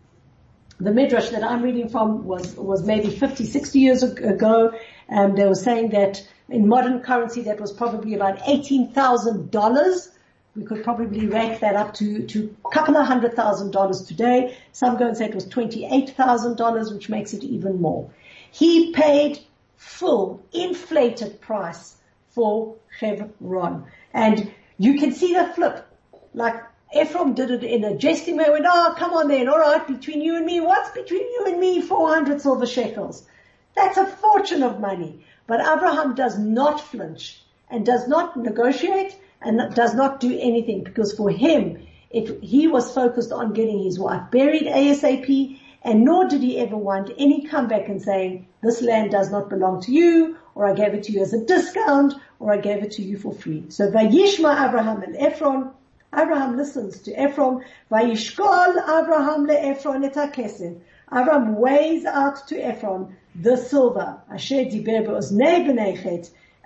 the 0.79 0.91
midrash 0.91 1.29
that 1.29 1.43
I'm 1.43 1.61
reading 1.61 1.89
from 1.89 2.25
was 2.25 2.55
was 2.55 2.83
maybe 2.83 3.09
50, 3.11 3.45
60 3.45 3.79
years 3.79 4.01
ago, 4.01 4.71
and 5.07 5.37
they 5.37 5.45
were 5.45 5.53
saying 5.53 5.89
that 5.89 6.27
in 6.49 6.67
modern 6.67 7.01
currency 7.01 7.43
that 7.43 7.61
was 7.61 7.71
probably 7.71 8.15
about 8.15 8.39
eighteen 8.47 8.91
thousand 8.91 9.51
dollars 9.51 10.09
we 10.55 10.63
could 10.63 10.83
probably 10.83 11.27
rank 11.27 11.59
that 11.59 11.75
up 11.75 11.93
to, 11.95 12.25
to 12.27 12.55
a 12.65 12.69
couple 12.69 12.97
of 12.97 13.05
hundred 13.05 13.35
thousand 13.35 13.71
dollars 13.71 14.01
today. 14.01 14.57
Some 14.71 14.97
go 14.97 15.07
and 15.07 15.15
say 15.15 15.25
it 15.25 15.35
was 15.35 15.47
$28,000, 15.47 16.93
which 16.93 17.09
makes 17.09 17.33
it 17.33 17.43
even 17.43 17.81
more. 17.81 18.09
He 18.51 18.91
paid 18.93 19.39
full 19.77 20.43
inflated 20.51 21.39
price 21.39 21.95
for 22.29 22.75
Chevron. 22.99 23.85
And 24.13 24.51
you 24.77 24.99
can 24.99 25.13
see 25.13 25.33
the 25.33 25.51
flip. 25.53 25.85
Like 26.33 26.55
Ephraim 26.93 27.33
did 27.35 27.51
it 27.51 27.63
in 27.63 27.83
a 27.83 27.95
jesting 27.95 28.37
way, 28.37 28.49
went, 28.49 28.65
oh, 28.67 28.95
come 28.97 29.13
on 29.13 29.27
then, 29.27 29.47
alright, 29.47 29.87
between 29.87 30.21
you 30.21 30.35
and 30.35 30.45
me, 30.45 30.59
what's 30.59 30.89
between 30.91 31.21
you 31.21 31.45
and 31.47 31.59
me? 31.59 31.81
400 31.81 32.41
silver 32.41 32.65
shekels. 32.65 33.27
That's 33.75 33.97
a 33.97 34.07
fortune 34.07 34.63
of 34.63 34.79
money. 34.79 35.23
But 35.45 35.61
Abraham 35.61 36.15
does 36.15 36.37
not 36.37 36.81
flinch 36.81 37.41
and 37.69 37.85
does 37.85 38.07
not 38.07 38.35
negotiate 38.35 39.15
and 39.41 39.73
does 39.73 39.93
not 39.93 40.19
do 40.19 40.37
anything 40.39 40.83
because 40.83 41.13
for 41.13 41.29
him, 41.29 41.87
it, 42.09 42.43
he 42.43 42.67
was 42.67 42.93
focused 42.93 43.31
on 43.31 43.53
getting 43.53 43.83
his 43.83 43.99
wife 43.99 44.31
buried 44.31 44.63
ASAP 44.63 45.59
and 45.83 46.03
nor 46.03 46.27
did 46.27 46.41
he 46.41 46.57
ever 46.57 46.75
want 46.75 47.11
any 47.17 47.45
comeback 47.47 47.87
and 47.87 48.01
saying, 48.01 48.47
this 48.61 48.81
land 48.81 49.11
does 49.11 49.31
not 49.31 49.49
belong 49.49 49.81
to 49.83 49.91
you, 49.91 50.35
or 50.53 50.67
I 50.67 50.73
gave 50.73 50.93
it 50.93 51.03
to 51.03 51.13
you 51.13 51.21
as 51.21 51.33
a 51.33 51.45
discount, 51.45 52.13
or 52.39 52.51
I 52.51 52.57
gave 52.57 52.83
it 52.83 52.91
to 52.93 53.01
you 53.01 53.17
for 53.17 53.33
free. 53.33 53.63
So 53.69 53.89
Vayishma 53.89 54.67
Abraham 54.67 55.01
and 55.03 55.15
Ephron, 55.15 55.71
Abraham 56.13 56.57
listens 56.57 56.99
to 57.03 57.13
Ephron, 57.13 57.63
Vayishkol 57.89 58.75
Abraham 58.77 59.45
le 59.45 59.53
Ephron 59.53 60.03
et 60.03 60.13
HaKesef. 60.13 60.77
Abraham 61.11 61.55
weighs 61.55 62.05
out 62.05 62.45
to 62.47 62.59
Ephron 62.59 63.15
the 63.35 63.55
silver, 63.55 64.17
Asher 64.29 64.65
diber 64.65 65.05
be'oznei 65.05 65.65
b'nei 65.65 65.97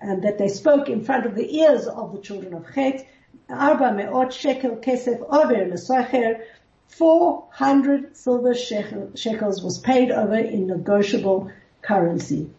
and 0.03 0.21
that 0.23 0.37
they 0.37 0.49
spoke 0.49 0.89
in 0.89 1.03
front 1.03 1.25
of 1.25 1.35
the 1.35 1.57
ears 1.59 1.87
of 1.87 2.11
the 2.11 2.19
children 2.19 2.53
of 2.53 2.65
Chet, 2.75 3.07
Arba 3.49 3.93
me'ot 3.93 4.33
shekel 4.33 4.75
kesef 4.77 5.21
over 5.29 5.65
l'socher, 5.67 6.41
400 6.87 8.15
silver 8.15 8.53
shekels 8.53 9.63
was 9.63 9.79
paid 9.79 10.11
over 10.11 10.35
in 10.35 10.67
negotiable 10.67 11.49
currency. 11.81 12.49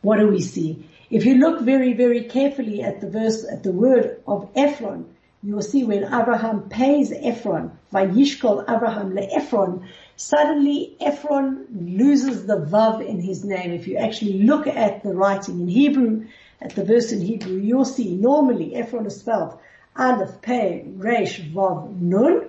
What 0.00 0.18
do 0.18 0.28
we 0.28 0.40
see? 0.40 0.88
If 1.10 1.24
you 1.24 1.34
look 1.34 1.60
very, 1.60 1.92
very 1.92 2.24
carefully 2.24 2.82
at 2.82 3.00
the 3.00 3.08
verse, 3.08 3.44
at 3.44 3.62
the 3.62 3.72
word 3.72 4.20
of 4.26 4.50
Ephron, 4.56 5.14
you 5.42 5.54
will 5.54 5.62
see 5.62 5.84
when 5.84 6.04
Abraham 6.04 6.68
pays 6.70 7.12
Ephron, 7.12 7.78
Vayishkol 7.92 8.64
Abraham 8.68 9.14
le 9.14 9.22
Ephron, 9.22 9.86
suddenly 10.16 10.96
Ephron 11.00 11.66
loses 11.70 12.46
the 12.46 12.56
vav 12.56 13.06
in 13.06 13.20
his 13.20 13.44
name. 13.44 13.72
If 13.72 13.86
you 13.86 13.96
actually 13.96 14.42
look 14.44 14.66
at 14.66 15.02
the 15.02 15.14
writing 15.14 15.60
in 15.60 15.68
Hebrew, 15.68 16.26
at 16.60 16.74
the 16.74 16.84
verse 16.84 17.12
in 17.12 17.20
Hebrew, 17.20 17.56
you'll 17.56 17.84
see 17.84 18.14
normally 18.14 18.74
Ephron 18.74 19.06
is 19.06 19.20
spelled 19.20 19.58
Aleph, 19.96 20.40
Pei, 20.42 20.84
Resh, 20.96 21.40
Vav, 21.40 22.00
Nun, 22.00 22.48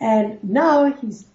and 0.00 0.42
now 0.44 0.92
he's 0.92 1.26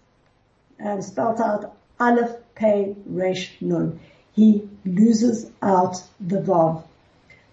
um, 0.83 1.01
spelled 1.01 1.41
out 1.41 1.75
Aleph, 1.99 2.35
Pei, 2.55 2.95
Resh, 3.05 3.51
Nun. 3.61 3.99
He 4.33 4.67
loses 4.85 5.51
out 5.61 6.01
the 6.19 6.41
Vav. 6.41 6.83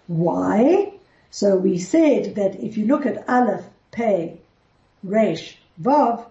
Why? 0.07 0.93
So 1.31 1.55
we 1.55 1.77
said 1.77 2.35
that 2.35 2.55
if 2.63 2.77
you 2.77 2.85
look 2.85 3.05
at 3.05 3.27
Aleph, 3.27 3.65
Pei, 3.91 4.37
Resh, 5.03 5.57
Vav, 5.81 6.25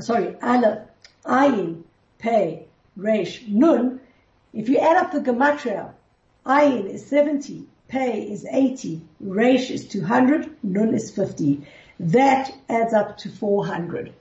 sorry, 0.00 0.36
Aleph, 0.42 0.86
Ayin, 1.24 1.82
Pei, 2.18 2.66
Resh, 2.96 3.44
Nun, 3.48 4.00
if 4.52 4.68
you 4.68 4.78
add 4.78 4.96
up 4.96 5.12
the 5.12 5.20
Gematria, 5.20 5.92
Ayin 6.44 6.86
is 6.88 7.06
70, 7.06 7.66
Pei 7.88 8.22
is 8.30 8.46
80, 8.46 9.00
Resh 9.20 9.70
is 9.70 9.86
200, 9.88 10.56
Nun 10.62 10.94
is 10.94 11.10
50. 11.10 11.66
That 12.00 12.52
adds 12.68 12.94
up 12.94 13.18
to 13.18 13.28
400. 13.28 14.12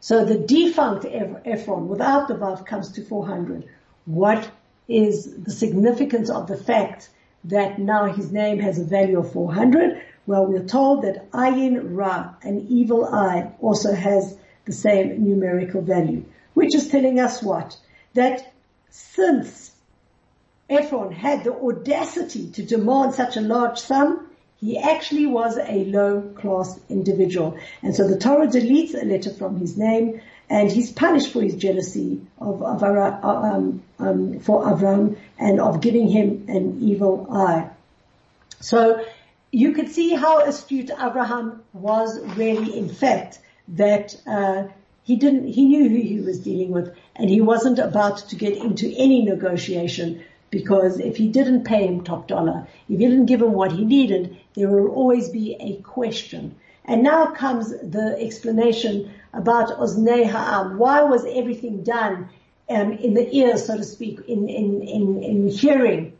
So 0.00 0.24
the 0.24 0.38
defunct 0.38 1.04
Ephron 1.04 1.88
without 1.88 2.28
the 2.28 2.34
Vav 2.34 2.66
comes 2.66 2.92
to 2.92 3.04
400. 3.04 3.64
What 4.06 4.50
is 4.86 5.34
the 5.42 5.50
significance 5.50 6.30
of 6.30 6.46
the 6.46 6.56
fact 6.56 7.08
that 7.44 7.78
now 7.78 8.12
his 8.12 8.30
name 8.32 8.58
has 8.60 8.78
a 8.78 8.84
value 8.84 9.18
of 9.18 9.32
400? 9.32 10.02
Well, 10.26 10.46
we're 10.46 10.64
told 10.64 11.02
that 11.02 11.30
Ayin 11.32 11.96
Ra, 11.96 12.34
an 12.42 12.66
evil 12.68 13.04
eye, 13.04 13.52
also 13.60 13.94
has 13.94 14.36
the 14.64 14.72
same 14.72 15.24
numerical 15.24 15.82
value, 15.82 16.24
which 16.54 16.74
is 16.74 16.88
telling 16.88 17.20
us 17.20 17.42
what? 17.42 17.76
That 18.14 18.52
since 18.90 19.72
Ephron 20.70 21.12
had 21.12 21.44
the 21.44 21.52
audacity 21.52 22.50
to 22.52 22.62
demand 22.62 23.14
such 23.14 23.36
a 23.36 23.40
large 23.40 23.78
sum, 23.78 24.28
he 24.60 24.78
actually 24.78 25.26
was 25.26 25.58
a 25.58 25.84
low 25.84 26.22
class 26.36 26.78
individual. 26.88 27.58
And 27.82 27.94
so 27.94 28.08
the 28.08 28.18
Torah 28.18 28.46
deletes 28.46 28.94
a 28.94 29.04
letter 29.04 29.30
from 29.30 29.58
his 29.58 29.76
name 29.76 30.20
and 30.48 30.70
he's 30.70 30.92
punished 30.92 31.32
for 31.32 31.42
his 31.42 31.54
jealousy 31.56 32.20
of, 32.38 32.62
of 32.62 32.82
um, 32.82 33.82
um, 33.98 34.40
for 34.40 34.64
Avram 34.64 35.16
and 35.38 35.60
of 35.60 35.80
giving 35.80 36.08
him 36.08 36.46
an 36.48 36.78
evil 36.82 37.26
eye. 37.30 37.70
So 38.60 39.04
you 39.50 39.72
could 39.72 39.90
see 39.90 40.14
how 40.14 40.40
astute 40.40 40.90
Abraham 40.90 41.62
was 41.72 42.18
really 42.36 42.78
in 42.78 42.88
fact 42.88 43.38
that 43.68 44.20
uh, 44.26 44.64
he 45.02 45.16
didn't 45.16 45.46
he 45.48 45.64
knew 45.66 45.88
who 45.88 45.96
he 45.96 46.20
was 46.20 46.40
dealing 46.40 46.70
with 46.70 46.94
and 47.16 47.30
he 47.30 47.40
wasn't 47.40 47.78
about 47.78 48.18
to 48.28 48.36
get 48.36 48.56
into 48.56 48.92
any 48.96 49.22
negotiation 49.22 50.22
because 50.50 51.00
if 51.00 51.16
he 51.16 51.28
didn't 51.28 51.64
pay 51.64 51.86
him 51.86 52.02
top 52.02 52.28
dollar, 52.28 52.66
if 52.88 52.88
he 52.88 52.96
didn't 52.96 53.26
give 53.26 53.42
him 53.42 53.52
what 53.52 53.72
he 53.72 53.84
needed, 53.84 54.36
there 54.54 54.68
will 54.68 54.88
always 54.88 55.28
be 55.28 55.56
a 55.58 55.82
question. 55.82 56.54
And 56.84 57.02
now 57.02 57.26
comes 57.32 57.70
the 57.70 58.16
explanation 58.20 59.10
about 59.32 59.78
Oznei 59.78 60.30
Ha'am. 60.30 60.78
Why 60.78 61.02
was 61.02 61.24
everything 61.24 61.82
done 61.82 62.28
um, 62.70 62.92
in 62.92 63.14
the 63.14 63.34
ear, 63.34 63.56
so 63.56 63.76
to 63.76 63.82
speak, 63.82 64.20
in, 64.28 64.48
in, 64.48 64.82
in, 64.82 65.22
in 65.22 65.48
hearing 65.48 66.12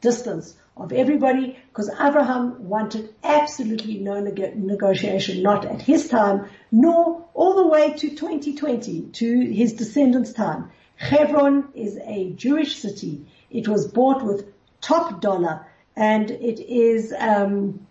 distance 0.00 0.54
of 0.76 0.92
everybody? 0.92 1.58
Because 1.68 1.90
Abraham 2.00 2.68
wanted 2.68 3.14
absolutely 3.22 3.98
no 3.98 4.20
neg- 4.20 4.56
negotiation, 4.56 5.42
not 5.42 5.64
at 5.64 5.82
his 5.82 6.08
time, 6.08 6.48
nor 6.70 7.26
all 7.34 7.54
the 7.56 7.68
way 7.68 7.92
to 7.92 8.10
2020, 8.10 9.02
to 9.12 9.40
his 9.52 9.74
descendants' 9.74 10.32
time. 10.32 10.70
Hebron 10.96 11.68
is 11.74 11.98
a 12.04 12.30
Jewish 12.32 12.76
city. 12.76 13.26
It 13.50 13.68
was 13.68 13.88
bought 13.88 14.24
with 14.24 14.52
top 14.80 15.20
dollar 15.20 15.66
and 15.96 16.30
it 16.30 16.60
is, 16.60 17.12
um, 17.18 17.86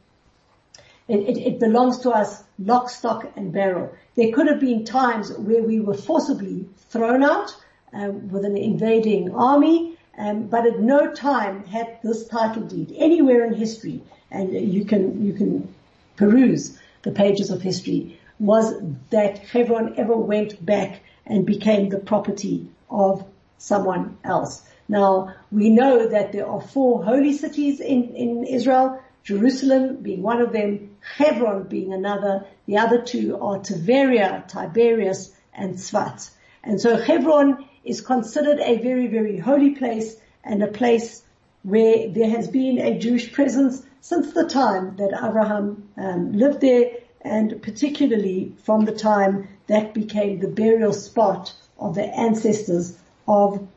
it, 1.07 1.19
it, 1.19 1.37
it, 1.37 1.59
belongs 1.59 1.99
to 1.99 2.11
us 2.11 2.43
lock, 2.57 2.89
stock 2.89 3.31
and 3.35 3.51
barrel. 3.51 3.93
There 4.15 4.31
could 4.31 4.47
have 4.47 4.59
been 4.59 4.85
times 4.85 5.31
where 5.33 5.61
we 5.61 5.79
were 5.79 5.93
forcibly 5.93 6.69
thrown 6.89 7.23
out 7.23 7.55
um, 7.93 8.29
with 8.29 8.45
an 8.45 8.57
invading 8.57 9.35
army, 9.35 9.90
um, 10.17 10.47
but 10.47 10.65
at 10.65 10.79
no 10.79 11.13
time 11.13 11.65
had 11.65 11.99
this 12.03 12.27
title 12.27 12.63
deed 12.63 12.93
anywhere 12.97 13.45
in 13.45 13.53
history, 13.53 14.01
and 14.29 14.53
you 14.53 14.85
can 14.85 15.25
you 15.25 15.33
can 15.33 15.73
peruse 16.15 16.77
the 17.03 17.11
pages 17.11 17.49
of 17.49 17.61
history, 17.61 18.19
was 18.39 18.73
that 19.09 19.39
Hebron 19.39 19.95
ever 19.97 20.15
went 20.15 20.63
back 20.65 21.01
and 21.25 21.45
became 21.45 21.89
the 21.89 21.99
property 21.99 22.67
of 22.89 23.25
someone 23.57 24.17
else. 24.23 24.63
Now, 24.87 25.33
we 25.51 25.69
know 25.69 26.07
that 26.07 26.31
there 26.31 26.47
are 26.47 26.59
four 26.59 27.03
holy 27.03 27.33
cities 27.33 27.79
in, 27.79 28.15
in 28.15 28.43
Israel, 28.43 29.01
Jerusalem 29.23 29.97
being 29.97 30.21
one 30.21 30.41
of 30.41 30.51
them, 30.51 30.97
Hebron 31.17 31.63
being 31.63 31.93
another. 31.93 32.45
The 32.65 32.77
other 32.77 33.01
two 33.01 33.37
are 33.39 33.59
Tiberia, 33.59 34.43
Tiberias, 34.47 35.33
and 35.53 35.75
Tzvat. 35.75 36.29
And 36.63 36.81
so 36.81 36.97
Hebron 36.97 37.65
is 37.83 38.01
considered 38.01 38.59
a 38.59 38.77
very, 38.77 39.07
very 39.07 39.37
holy 39.37 39.71
place 39.71 40.15
and 40.43 40.63
a 40.63 40.67
place 40.67 41.23
where 41.63 42.09
there 42.09 42.29
has 42.29 42.47
been 42.47 42.79
a 42.79 42.97
Jewish 42.97 43.31
presence 43.31 43.83
since 44.01 44.33
the 44.33 44.47
time 44.47 44.95
that 44.97 45.13
Abraham 45.13 45.89
um, 45.97 46.33
lived 46.33 46.61
there 46.61 46.91
and 47.21 47.61
particularly 47.61 48.53
from 48.63 48.85
the 48.85 48.91
time 48.91 49.47
that 49.67 49.93
became 49.93 50.39
the 50.39 50.47
burial 50.47 50.93
spot 50.93 51.53
of 51.77 51.95
the 51.95 52.03
ancestors 52.03 52.97
of 53.27 53.67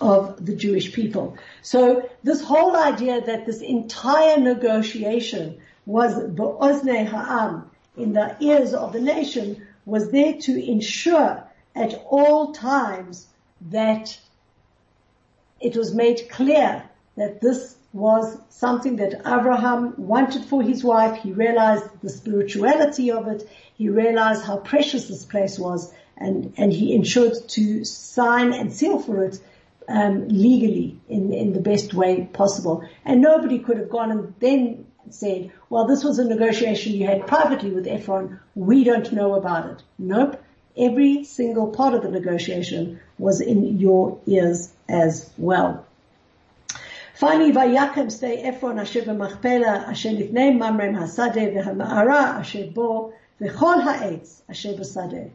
of 0.00 0.44
the 0.44 0.56
Jewish 0.56 0.92
people. 0.92 1.36
So 1.62 2.10
this 2.24 2.42
whole 2.42 2.76
idea 2.76 3.20
that 3.20 3.46
this 3.46 3.60
entire 3.60 4.36
negotiation 4.36 5.60
was 5.86 6.14
Ba'oznei 6.14 7.06
Ha'am, 7.06 7.70
in 7.96 8.12
the 8.12 8.36
ears 8.40 8.74
of 8.74 8.92
the 8.92 9.00
nation, 9.00 9.64
was 9.86 10.10
there 10.10 10.34
to 10.34 10.70
ensure 10.70 11.44
at 11.74 11.94
all 12.08 12.52
times 12.52 13.26
that 13.70 14.18
it 15.60 15.76
was 15.76 15.94
made 15.94 16.28
clear 16.30 16.82
that 17.16 17.40
this 17.40 17.76
was 17.92 18.38
something 18.48 18.96
that 18.96 19.20
Abraham 19.20 19.94
wanted 19.96 20.44
for 20.44 20.62
his 20.62 20.82
wife. 20.82 21.22
He 21.22 21.32
realized 21.32 21.84
the 22.02 22.08
spirituality 22.08 23.10
of 23.10 23.28
it. 23.28 23.48
He 23.74 23.88
realized 23.88 24.44
how 24.44 24.58
precious 24.58 25.08
this 25.08 25.24
place 25.24 25.58
was 25.58 25.92
and, 26.16 26.54
and 26.56 26.72
he 26.72 26.94
ensured 26.94 27.34
to 27.48 27.84
sign 27.84 28.52
and 28.52 28.72
seal 28.72 28.98
for 28.98 29.24
it 29.24 29.38
um, 29.88 30.28
legally 30.28 30.98
in, 31.08 31.32
in 31.32 31.52
the 31.52 31.60
best 31.60 31.92
way 31.92 32.28
possible. 32.32 32.88
And 33.04 33.20
nobody 33.20 33.58
could 33.58 33.78
have 33.78 33.90
gone 33.90 34.10
and 34.10 34.34
then 34.38 34.86
said, 35.10 35.52
well, 35.68 35.86
this 35.86 36.04
was 36.04 36.18
a 36.18 36.24
negotiation 36.24 36.92
you 36.92 37.06
had 37.06 37.26
privately 37.26 37.70
with 37.70 37.86
Ephron. 37.86 38.40
We 38.54 38.84
don't 38.84 39.12
know 39.12 39.34
about 39.34 39.70
it. 39.70 39.82
Nope. 39.98 40.42
Every 40.76 41.24
single 41.24 41.68
part 41.68 41.94
of 41.94 42.02
the 42.02 42.10
negotiation 42.10 43.00
was 43.18 43.40
in 43.40 43.78
your 43.78 44.18
ears 44.26 44.72
as 44.88 45.30
well. 45.36 45.86
Finally, 47.14 47.52
VaYakem 47.52 48.10
stay 48.10 48.42
Ephron 48.42 48.80
asher 48.80 49.02
v'machpela 49.02 49.88
asher 49.88 50.10
lifnei 50.10 50.56
mamrem 50.56 50.96
hasadeh 50.96 51.54
v'hama'ara 51.54 52.40
asher 52.40 52.66
bo 52.74 53.12
v'chol 53.40 53.82
ha'etz 53.82 54.42
asher 54.48 54.72
v'sadeh 54.72 55.30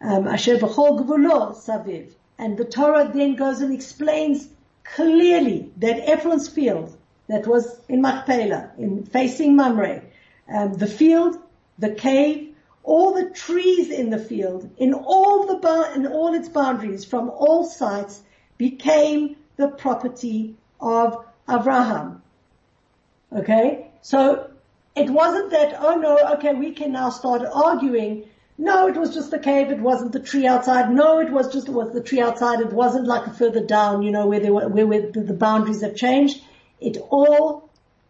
um, 0.00 0.26
asher 0.26 0.56
v'chol 0.58 1.00
gvulo 1.00 1.54
saviv. 1.56 2.10
And 2.38 2.58
the 2.58 2.64
Torah 2.64 3.10
then 3.14 3.36
goes 3.36 3.60
and 3.60 3.72
explains 3.72 4.48
clearly 4.84 5.72
that 5.78 6.08
Ephron's 6.08 6.48
field 6.48 6.94
that 7.28 7.46
was 7.46 7.80
in 7.88 8.02
Machpelah, 8.02 8.72
in 8.78 9.04
facing 9.04 9.56
Mamre, 9.56 10.02
um, 10.52 10.74
the 10.74 10.86
field, 10.86 11.38
the 11.78 11.90
cave, 11.90 12.45
all 12.86 13.12
the 13.12 13.30
trees 13.30 13.90
in 13.90 14.10
the 14.10 14.18
field, 14.18 14.70
in 14.78 14.94
all 14.94 15.46
the 15.46 15.92
in 15.94 16.06
all 16.06 16.32
its 16.34 16.48
boundaries, 16.48 17.04
from 17.04 17.28
all 17.30 17.64
sides, 17.64 18.22
became 18.56 19.36
the 19.56 19.68
property 19.68 20.56
of 20.80 21.24
Abraham. 21.50 22.22
Okay, 23.32 23.90
so 24.02 24.50
it 24.94 25.10
wasn't 25.10 25.50
that 25.50 25.76
oh 25.80 25.96
no, 25.96 26.16
okay, 26.34 26.54
we 26.54 26.70
can 26.70 26.92
now 26.92 27.10
start 27.10 27.42
arguing 27.52 28.24
no, 28.58 28.88
it 28.88 28.96
was 28.96 29.12
just 29.12 29.30
the 29.30 29.38
cave. 29.38 29.70
It 29.70 29.80
wasn't 29.80 30.12
the 30.12 30.20
tree 30.20 30.46
outside. 30.46 30.90
No, 30.90 31.20
it 31.20 31.30
was 31.30 31.52
just 31.52 31.68
it 31.68 31.72
was 31.72 31.92
the 31.92 32.02
tree 32.02 32.20
outside. 32.20 32.60
It 32.60 32.72
wasn't 32.72 33.06
like 33.06 33.34
further 33.34 33.60
down, 33.60 34.02
you 34.02 34.10
know, 34.10 34.26
where 34.26 34.40
were, 34.50 34.68
where, 34.68 34.86
where 34.86 35.10
the 35.10 35.34
boundaries 35.34 35.82
have 35.82 35.94
changed. 35.94 36.42
It 36.80 36.96
all 37.10 37.68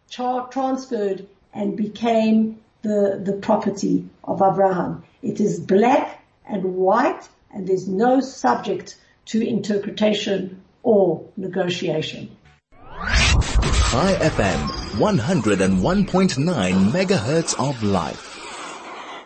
tra- 0.09 0.47
transferred 0.49 1.27
and 1.53 1.75
became 1.75 2.59
the, 2.87 3.21
the 3.23 3.33
property 3.33 4.09
of 4.23 4.41
Abraham. 4.41 5.03
It 5.21 5.39
is 5.39 5.59
black 5.59 6.23
and 6.47 6.75
white 6.75 7.27
and 7.51 7.67
there's 7.67 7.87
no 7.87 8.19
subject 8.21 8.97
to 9.25 9.45
interpretation 9.45 10.63
or 10.83 11.27
negotiation. 11.35 12.35
Chai 13.89 14.13
FM, 14.19 14.67
101.9 14.97 16.91
megahertz 16.91 17.69
of 17.69 17.83
life. 17.83 18.23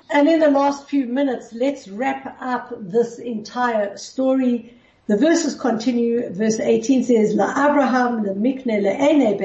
And 0.09 0.27
in 0.27 0.39
the 0.39 0.49
last 0.49 0.89
few 0.89 1.05
minutes, 1.05 1.53
let's 1.53 1.87
wrap 1.87 2.37
up 2.41 2.73
this 2.79 3.17
entire 3.19 3.97
story. 3.97 4.75
The 5.07 5.17
verses 5.17 5.55
continue. 5.55 6.29
Verse 6.29 6.59
18 6.59 7.03
says, 7.03 7.33
La 7.33 7.49
Abraham 7.49 8.23
mikne 8.23 8.81
le'ene. 8.81 9.37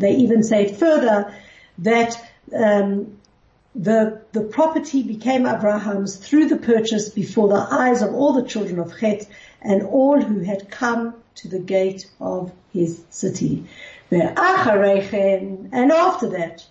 They 0.00 0.14
even 0.14 0.42
say 0.42 0.72
further 0.72 1.34
that 1.78 2.30
um, 2.54 3.18
the, 3.74 4.20
the 4.32 4.42
property 4.42 5.02
became 5.02 5.46
Abraham's 5.46 6.16
through 6.16 6.48
the 6.48 6.56
purchase 6.56 7.08
before 7.08 7.48
the 7.48 7.66
eyes 7.70 8.02
of 8.02 8.14
all 8.14 8.32
the 8.32 8.44
children 8.44 8.78
of 8.78 8.98
Chet 8.98 9.28
and 9.60 9.82
all 9.82 10.20
who 10.20 10.40
had 10.40 10.70
come 10.70 11.14
to 11.36 11.48
the 11.48 11.58
gate 11.58 12.06
of 12.20 12.52
his 12.72 13.02
city. 13.10 13.64
And 14.10 14.38
after 14.38 16.28
that, 16.28 16.64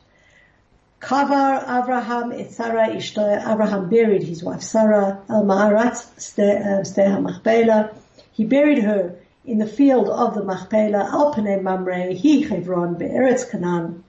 Kavar 1.05 1.61
Abraham 1.61 2.31
et 2.31 2.51
Sarah 2.51 2.89
Ishto, 2.89 3.21
Abraham 3.21 3.89
buried 3.89 4.23
his 4.23 4.43
wife 4.43 4.63
Sarah 4.63 5.21
al 5.29 5.43
Ma'arat 5.43 5.93
Steha 6.17 7.21
Machpelah. 7.21 7.91
He 8.33 8.43
buried 8.43 8.79
her 8.79 9.15
in 9.45 9.59
the 9.59 9.67
field 9.67 10.09
of 10.09 10.33
the 10.33 10.43
Machpelah, 10.43 11.07
Alpane 11.11 11.61
Mamre, 11.61 12.11
He 12.11 12.41
Hebron, 12.41 12.95
Be'eretz 12.95 13.47
Canaan, 13.47 14.03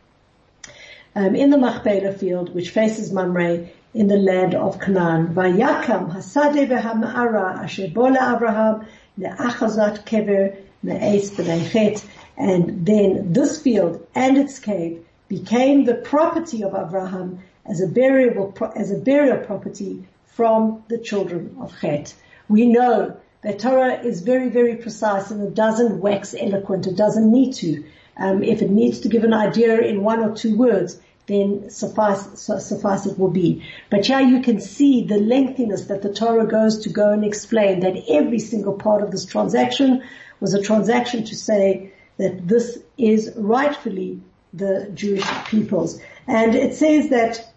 um, 1.14 1.36
in 1.36 1.50
the 1.50 1.58
Machpelah 1.58 2.14
field, 2.14 2.54
which 2.54 2.70
faces 2.70 3.12
Mamre, 3.12 3.68
in 3.92 4.06
the 4.06 4.16
land 4.16 4.54
of 4.54 4.80
Canaan. 4.80 5.34
Vayakam 5.34 6.14
Hasade 6.14 6.66
v'Hama'ara 6.66 7.58
Asher 7.62 7.88
Bola 7.88 8.34
Abraham 8.34 8.86
Ne'achazat 9.18 10.06
Kever 10.06 10.56
Ne'es 10.82 11.30
B'nei 11.32 12.02
And 12.38 12.86
then 12.86 13.34
this 13.34 13.60
field 13.60 14.06
and 14.14 14.38
its 14.38 14.58
cave 14.58 15.04
became 15.28 15.84
the 15.84 15.94
property 15.94 16.62
of 16.62 16.74
Abraham 16.74 17.40
as 17.64 17.80
a 17.80 17.86
burial, 17.86 18.54
as 18.76 18.90
a 18.90 18.98
burial 18.98 19.44
property 19.44 20.06
from 20.26 20.84
the 20.88 20.98
children 20.98 21.56
of 21.60 21.72
Chet. 21.80 22.14
We 22.48 22.66
know 22.66 23.16
that 23.42 23.58
Torah 23.58 24.00
is 24.00 24.22
very, 24.22 24.48
very 24.50 24.76
precise 24.76 25.30
and 25.30 25.42
it 25.42 25.54
doesn't 25.54 26.00
wax 26.00 26.34
eloquent. 26.38 26.86
It 26.86 26.96
doesn't 26.96 27.30
need 27.30 27.54
to. 27.54 27.84
Um, 28.18 28.42
if 28.42 28.62
it 28.62 28.70
needs 28.70 29.00
to 29.00 29.08
give 29.08 29.24
an 29.24 29.34
idea 29.34 29.80
in 29.80 30.02
one 30.02 30.20
or 30.20 30.34
two 30.34 30.56
words, 30.56 30.98
then 31.26 31.70
suffice, 31.70 32.40
suffice 32.40 33.06
it 33.06 33.18
will 33.18 33.30
be. 33.30 33.64
But 33.90 34.06
here 34.06 34.20
you 34.20 34.40
can 34.42 34.60
see 34.60 35.04
the 35.04 35.18
lengthiness 35.18 35.86
that 35.86 36.02
the 36.02 36.12
Torah 36.12 36.46
goes 36.46 36.78
to 36.80 36.88
go 36.88 37.12
and 37.12 37.24
explain 37.24 37.80
that 37.80 38.04
every 38.08 38.38
single 38.38 38.74
part 38.74 39.02
of 39.02 39.10
this 39.10 39.24
transaction 39.24 40.02
was 40.40 40.54
a 40.54 40.62
transaction 40.62 41.24
to 41.24 41.34
say 41.34 41.92
that 42.18 42.46
this 42.46 42.78
is 42.96 43.32
rightfully 43.36 44.20
the 44.56 44.90
Jewish 44.94 45.26
peoples. 45.46 46.00
And 46.26 46.54
it 46.54 46.74
says 46.74 47.10
that 47.10 47.52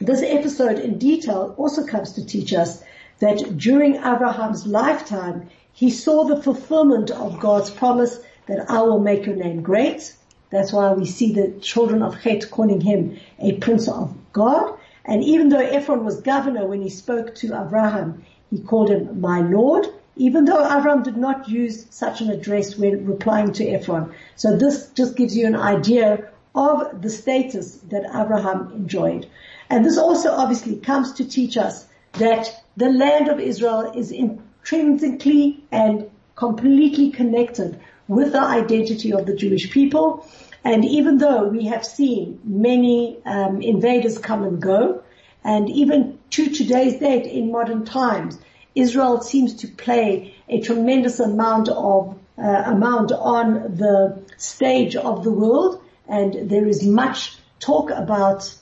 this 0.00 0.22
episode 0.22 0.78
in 0.78 0.98
detail 0.98 1.54
also 1.56 1.86
comes 1.86 2.12
to 2.12 2.24
teach 2.24 2.52
us 2.52 2.82
that 3.18 3.56
during 3.56 3.96
Abraham's 3.96 4.66
lifetime, 4.66 5.48
he 5.72 5.90
saw 5.90 6.24
the 6.24 6.42
fulfillment 6.42 7.10
of 7.10 7.40
God's 7.40 7.70
promise 7.70 8.20
that 8.46 8.70
I 8.70 8.82
will 8.82 9.00
make 9.00 9.26
your 9.26 9.36
name 9.36 9.62
great. 9.62 10.14
That's 10.50 10.72
why 10.72 10.92
we 10.92 11.04
see 11.04 11.32
the 11.32 11.50
children 11.60 12.02
of 12.02 12.20
Chet 12.22 12.50
calling 12.50 12.80
him 12.80 13.18
a 13.38 13.54
prince 13.58 13.88
of 13.88 14.14
God. 14.32 14.78
And 15.04 15.22
even 15.24 15.48
though 15.48 15.58
Ephron 15.58 16.04
was 16.04 16.20
governor 16.20 16.66
when 16.66 16.82
he 16.82 16.90
spoke 16.90 17.34
to 17.36 17.46
Abraham, 17.46 18.24
he 18.50 18.60
called 18.60 18.90
him 18.90 19.20
my 19.20 19.40
Lord 19.40 19.86
even 20.18 20.44
though 20.44 20.62
Avram 20.62 21.02
did 21.02 21.16
not 21.16 21.48
use 21.48 21.86
such 21.90 22.20
an 22.20 22.30
address 22.30 22.76
when 22.76 23.06
replying 23.06 23.52
to 23.52 23.64
Ephron. 23.64 24.12
So 24.36 24.56
this 24.56 24.90
just 24.90 25.16
gives 25.16 25.36
you 25.36 25.46
an 25.46 25.56
idea 25.56 26.28
of 26.54 27.00
the 27.00 27.08
status 27.08 27.76
that 27.88 28.04
Abraham 28.14 28.72
enjoyed. 28.74 29.26
And 29.70 29.84
this 29.84 29.96
also 29.96 30.32
obviously 30.32 30.76
comes 30.76 31.12
to 31.14 31.24
teach 31.28 31.56
us 31.56 31.86
that 32.14 32.50
the 32.76 32.88
land 32.88 33.28
of 33.28 33.38
Israel 33.38 33.92
is 33.94 34.10
intrinsically 34.10 35.62
and 35.70 36.10
completely 36.34 37.10
connected 37.10 37.78
with 38.08 38.32
the 38.32 38.40
identity 38.40 39.12
of 39.12 39.26
the 39.26 39.36
Jewish 39.36 39.70
people. 39.70 40.26
And 40.64 40.84
even 40.84 41.18
though 41.18 41.44
we 41.44 41.66
have 41.66 41.84
seen 41.84 42.40
many 42.44 43.18
um, 43.24 43.62
invaders 43.62 44.18
come 44.18 44.42
and 44.42 44.60
go, 44.60 45.02
and 45.44 45.70
even 45.70 46.18
to 46.30 46.50
today's 46.50 46.98
date 46.98 47.26
in 47.26 47.52
modern 47.52 47.84
times, 47.84 48.38
Israel 48.74 49.20
seems 49.20 49.54
to 49.56 49.68
play 49.68 50.34
a 50.48 50.60
tremendous 50.60 51.20
amount 51.20 51.68
of 51.68 52.18
uh, 52.38 52.62
amount 52.66 53.10
on 53.12 53.76
the 53.76 54.22
stage 54.36 54.94
of 54.94 55.24
the 55.24 55.32
world, 55.32 55.82
and 56.08 56.48
there 56.48 56.66
is 56.66 56.86
much 56.86 57.36
talk 57.58 57.90
about 57.90 58.54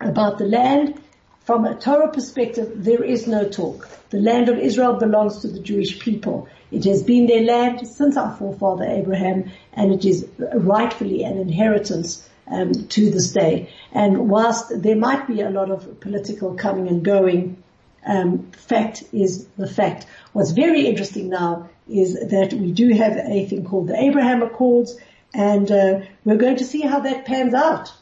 about 0.00 0.38
the 0.38 0.46
land. 0.46 1.00
From 1.44 1.64
a 1.64 1.74
Torah 1.74 2.12
perspective, 2.12 2.72
there 2.76 3.02
is 3.02 3.26
no 3.26 3.48
talk. 3.48 3.88
The 4.10 4.18
land 4.18 4.48
of 4.48 4.58
Israel 4.58 4.94
belongs 4.94 5.40
to 5.40 5.48
the 5.48 5.60
Jewish 5.60 5.98
people. 5.98 6.48
It 6.70 6.84
has 6.84 7.02
been 7.02 7.26
their 7.26 7.42
land 7.42 7.86
since 7.88 8.16
our 8.16 8.36
forefather 8.36 8.84
Abraham, 8.84 9.50
and 9.72 9.92
it 9.92 10.04
is 10.04 10.26
rightfully 10.54 11.24
an 11.24 11.38
inheritance 11.38 12.28
um, 12.46 12.72
to 12.72 13.10
this 13.10 13.32
day. 13.32 13.70
And 13.92 14.28
whilst 14.28 14.82
there 14.82 14.96
might 14.96 15.26
be 15.26 15.40
a 15.40 15.50
lot 15.50 15.70
of 15.70 16.00
political 16.00 16.54
coming 16.54 16.88
and 16.88 17.04
going, 17.04 17.62
um, 18.06 18.50
fact 18.52 19.04
is 19.12 19.46
the 19.56 19.66
fact. 19.66 20.06
What's 20.32 20.52
very 20.52 20.86
interesting 20.86 21.28
now 21.28 21.68
is 21.88 22.14
that 22.14 22.52
we 22.52 22.72
do 22.72 22.90
have 22.90 23.16
a 23.16 23.46
thing 23.46 23.64
called 23.64 23.88
the 23.88 24.00
Abraham 24.00 24.42
Accords, 24.42 24.98
and 25.34 25.70
uh, 25.70 26.00
we're 26.24 26.36
going 26.36 26.56
to 26.56 26.64
see 26.64 26.80
how 26.80 27.00
that 27.00 27.24
pans 27.24 27.54
out. 27.54 27.92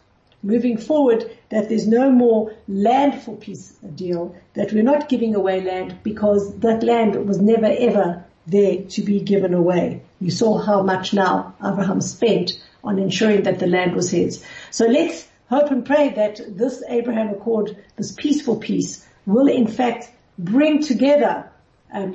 Moving 0.42 0.76
forward, 0.76 1.30
that 1.49 1.68
there's 1.68 1.88
no 1.88 2.11
more 2.11 2.55
land 2.68 3.22
for 3.22 3.36
peace 3.36 3.70
deal, 3.94 4.36
that 4.55 4.72
we're 4.72 4.82
not 4.82 5.09
giving 5.09 5.34
away 5.34 5.61
land 5.61 5.99
because 6.03 6.59
that 6.59 6.82
land 6.82 7.26
was 7.26 7.40
never 7.40 7.66
ever 7.66 8.24
there 8.47 8.82
to 8.82 9.03
be 9.03 9.20
given 9.20 9.55
away. 9.55 10.03
You 10.20 10.30
saw 10.30 10.59
how 10.59 10.82
much 10.82 11.12
now 11.12 11.55
Abraham 11.64 12.01
spent 12.01 12.62
on 12.84 12.99
ensuring 12.99 13.42
that 13.42 13.59
the 13.59 13.66
land 13.66 13.94
was 13.94 14.11
his. 14.11 14.44
So 14.70 14.86
let's 14.86 15.26
hope 15.49 15.70
and 15.70 15.84
pray 15.84 16.11
that 16.11 16.40
this 16.57 16.82
Abraham 16.88 17.30
Accord, 17.30 17.76
this 17.97 18.12
peaceful 18.12 18.57
peace, 18.57 19.07
will 19.27 19.49
in 19.49 19.66
fact 19.66 20.11
bring 20.39 20.83
together 20.83 21.51
um, 21.93 22.14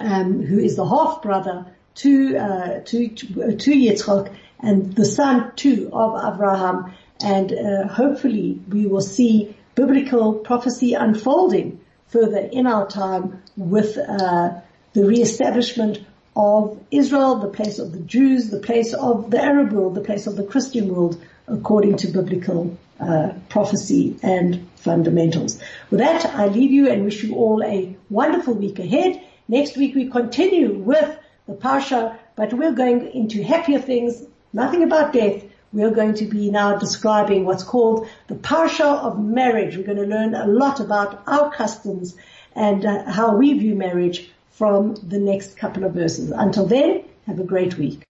um, 0.00 0.42
who 0.42 0.58
is 0.58 0.76
the 0.76 0.86
half 0.86 1.22
brother 1.22 1.66
to 1.96 2.36
uh, 2.36 2.80
to 2.80 3.08
to 3.08 3.70
Yitzchak, 3.72 4.34
and 4.60 4.94
the 4.94 5.04
son 5.04 5.52
too 5.56 5.90
of 5.92 6.34
Abraham, 6.34 6.92
and 7.20 7.52
uh, 7.52 7.88
hopefully 7.88 8.60
we 8.68 8.86
will 8.86 9.00
see 9.00 9.56
biblical 9.74 10.34
prophecy 10.34 10.94
unfolding 10.94 11.80
further 12.06 12.38
in 12.38 12.66
our 12.66 12.86
time 12.88 13.42
with 13.56 13.98
uh, 13.98 14.60
the 14.92 15.04
reestablishment 15.04 16.04
of 16.36 16.78
Israel, 16.90 17.36
the 17.36 17.48
place 17.48 17.78
of 17.78 17.92
the 17.92 18.00
Jews, 18.00 18.50
the 18.50 18.60
place 18.60 18.94
of 18.94 19.30
the 19.30 19.42
Arab 19.42 19.72
world, 19.72 19.94
the 19.94 20.00
place 20.00 20.26
of 20.26 20.36
the 20.36 20.44
Christian 20.44 20.94
world, 20.94 21.20
according 21.48 21.96
to 21.98 22.08
biblical 22.08 22.76
uh, 23.00 23.30
prophecy 23.48 24.16
and 24.22 24.68
fundamentals. 24.76 25.60
With 25.90 26.00
that, 26.00 26.26
I 26.26 26.48
leave 26.48 26.70
you 26.70 26.90
and 26.90 27.04
wish 27.04 27.22
you 27.22 27.34
all 27.34 27.62
a 27.62 27.96
wonderful 28.10 28.54
week 28.54 28.78
ahead. 28.78 29.22
Next 29.48 29.76
week 29.76 29.94
we 29.94 30.08
continue 30.08 30.72
with 30.74 31.18
the 31.46 31.54
Parsha, 31.54 32.16
but 32.36 32.52
we're 32.52 32.72
going 32.72 33.10
into 33.12 33.42
happier 33.42 33.80
things, 33.80 34.24
nothing 34.52 34.82
about 34.82 35.12
death. 35.12 35.42
We're 35.72 35.90
going 35.90 36.14
to 36.14 36.24
be 36.24 36.50
now 36.50 36.76
describing 36.76 37.44
what's 37.44 37.64
called 37.64 38.08
the 38.26 38.34
Parsha 38.34 38.98
of 39.04 39.18
marriage. 39.18 39.76
We're 39.76 39.84
going 39.84 39.98
to 39.98 40.06
learn 40.06 40.34
a 40.34 40.46
lot 40.46 40.80
about 40.80 41.22
our 41.26 41.50
customs 41.50 42.16
and 42.54 42.84
uh, 42.84 43.10
how 43.10 43.36
we 43.36 43.52
view 43.52 43.74
marriage 43.74 44.30
from 44.50 44.96
the 44.96 45.18
next 45.18 45.56
couple 45.56 45.84
of 45.84 45.92
verses. 45.92 46.30
Until 46.30 46.66
then, 46.66 47.04
have 47.26 47.38
a 47.38 47.44
great 47.44 47.78
week. 47.78 48.06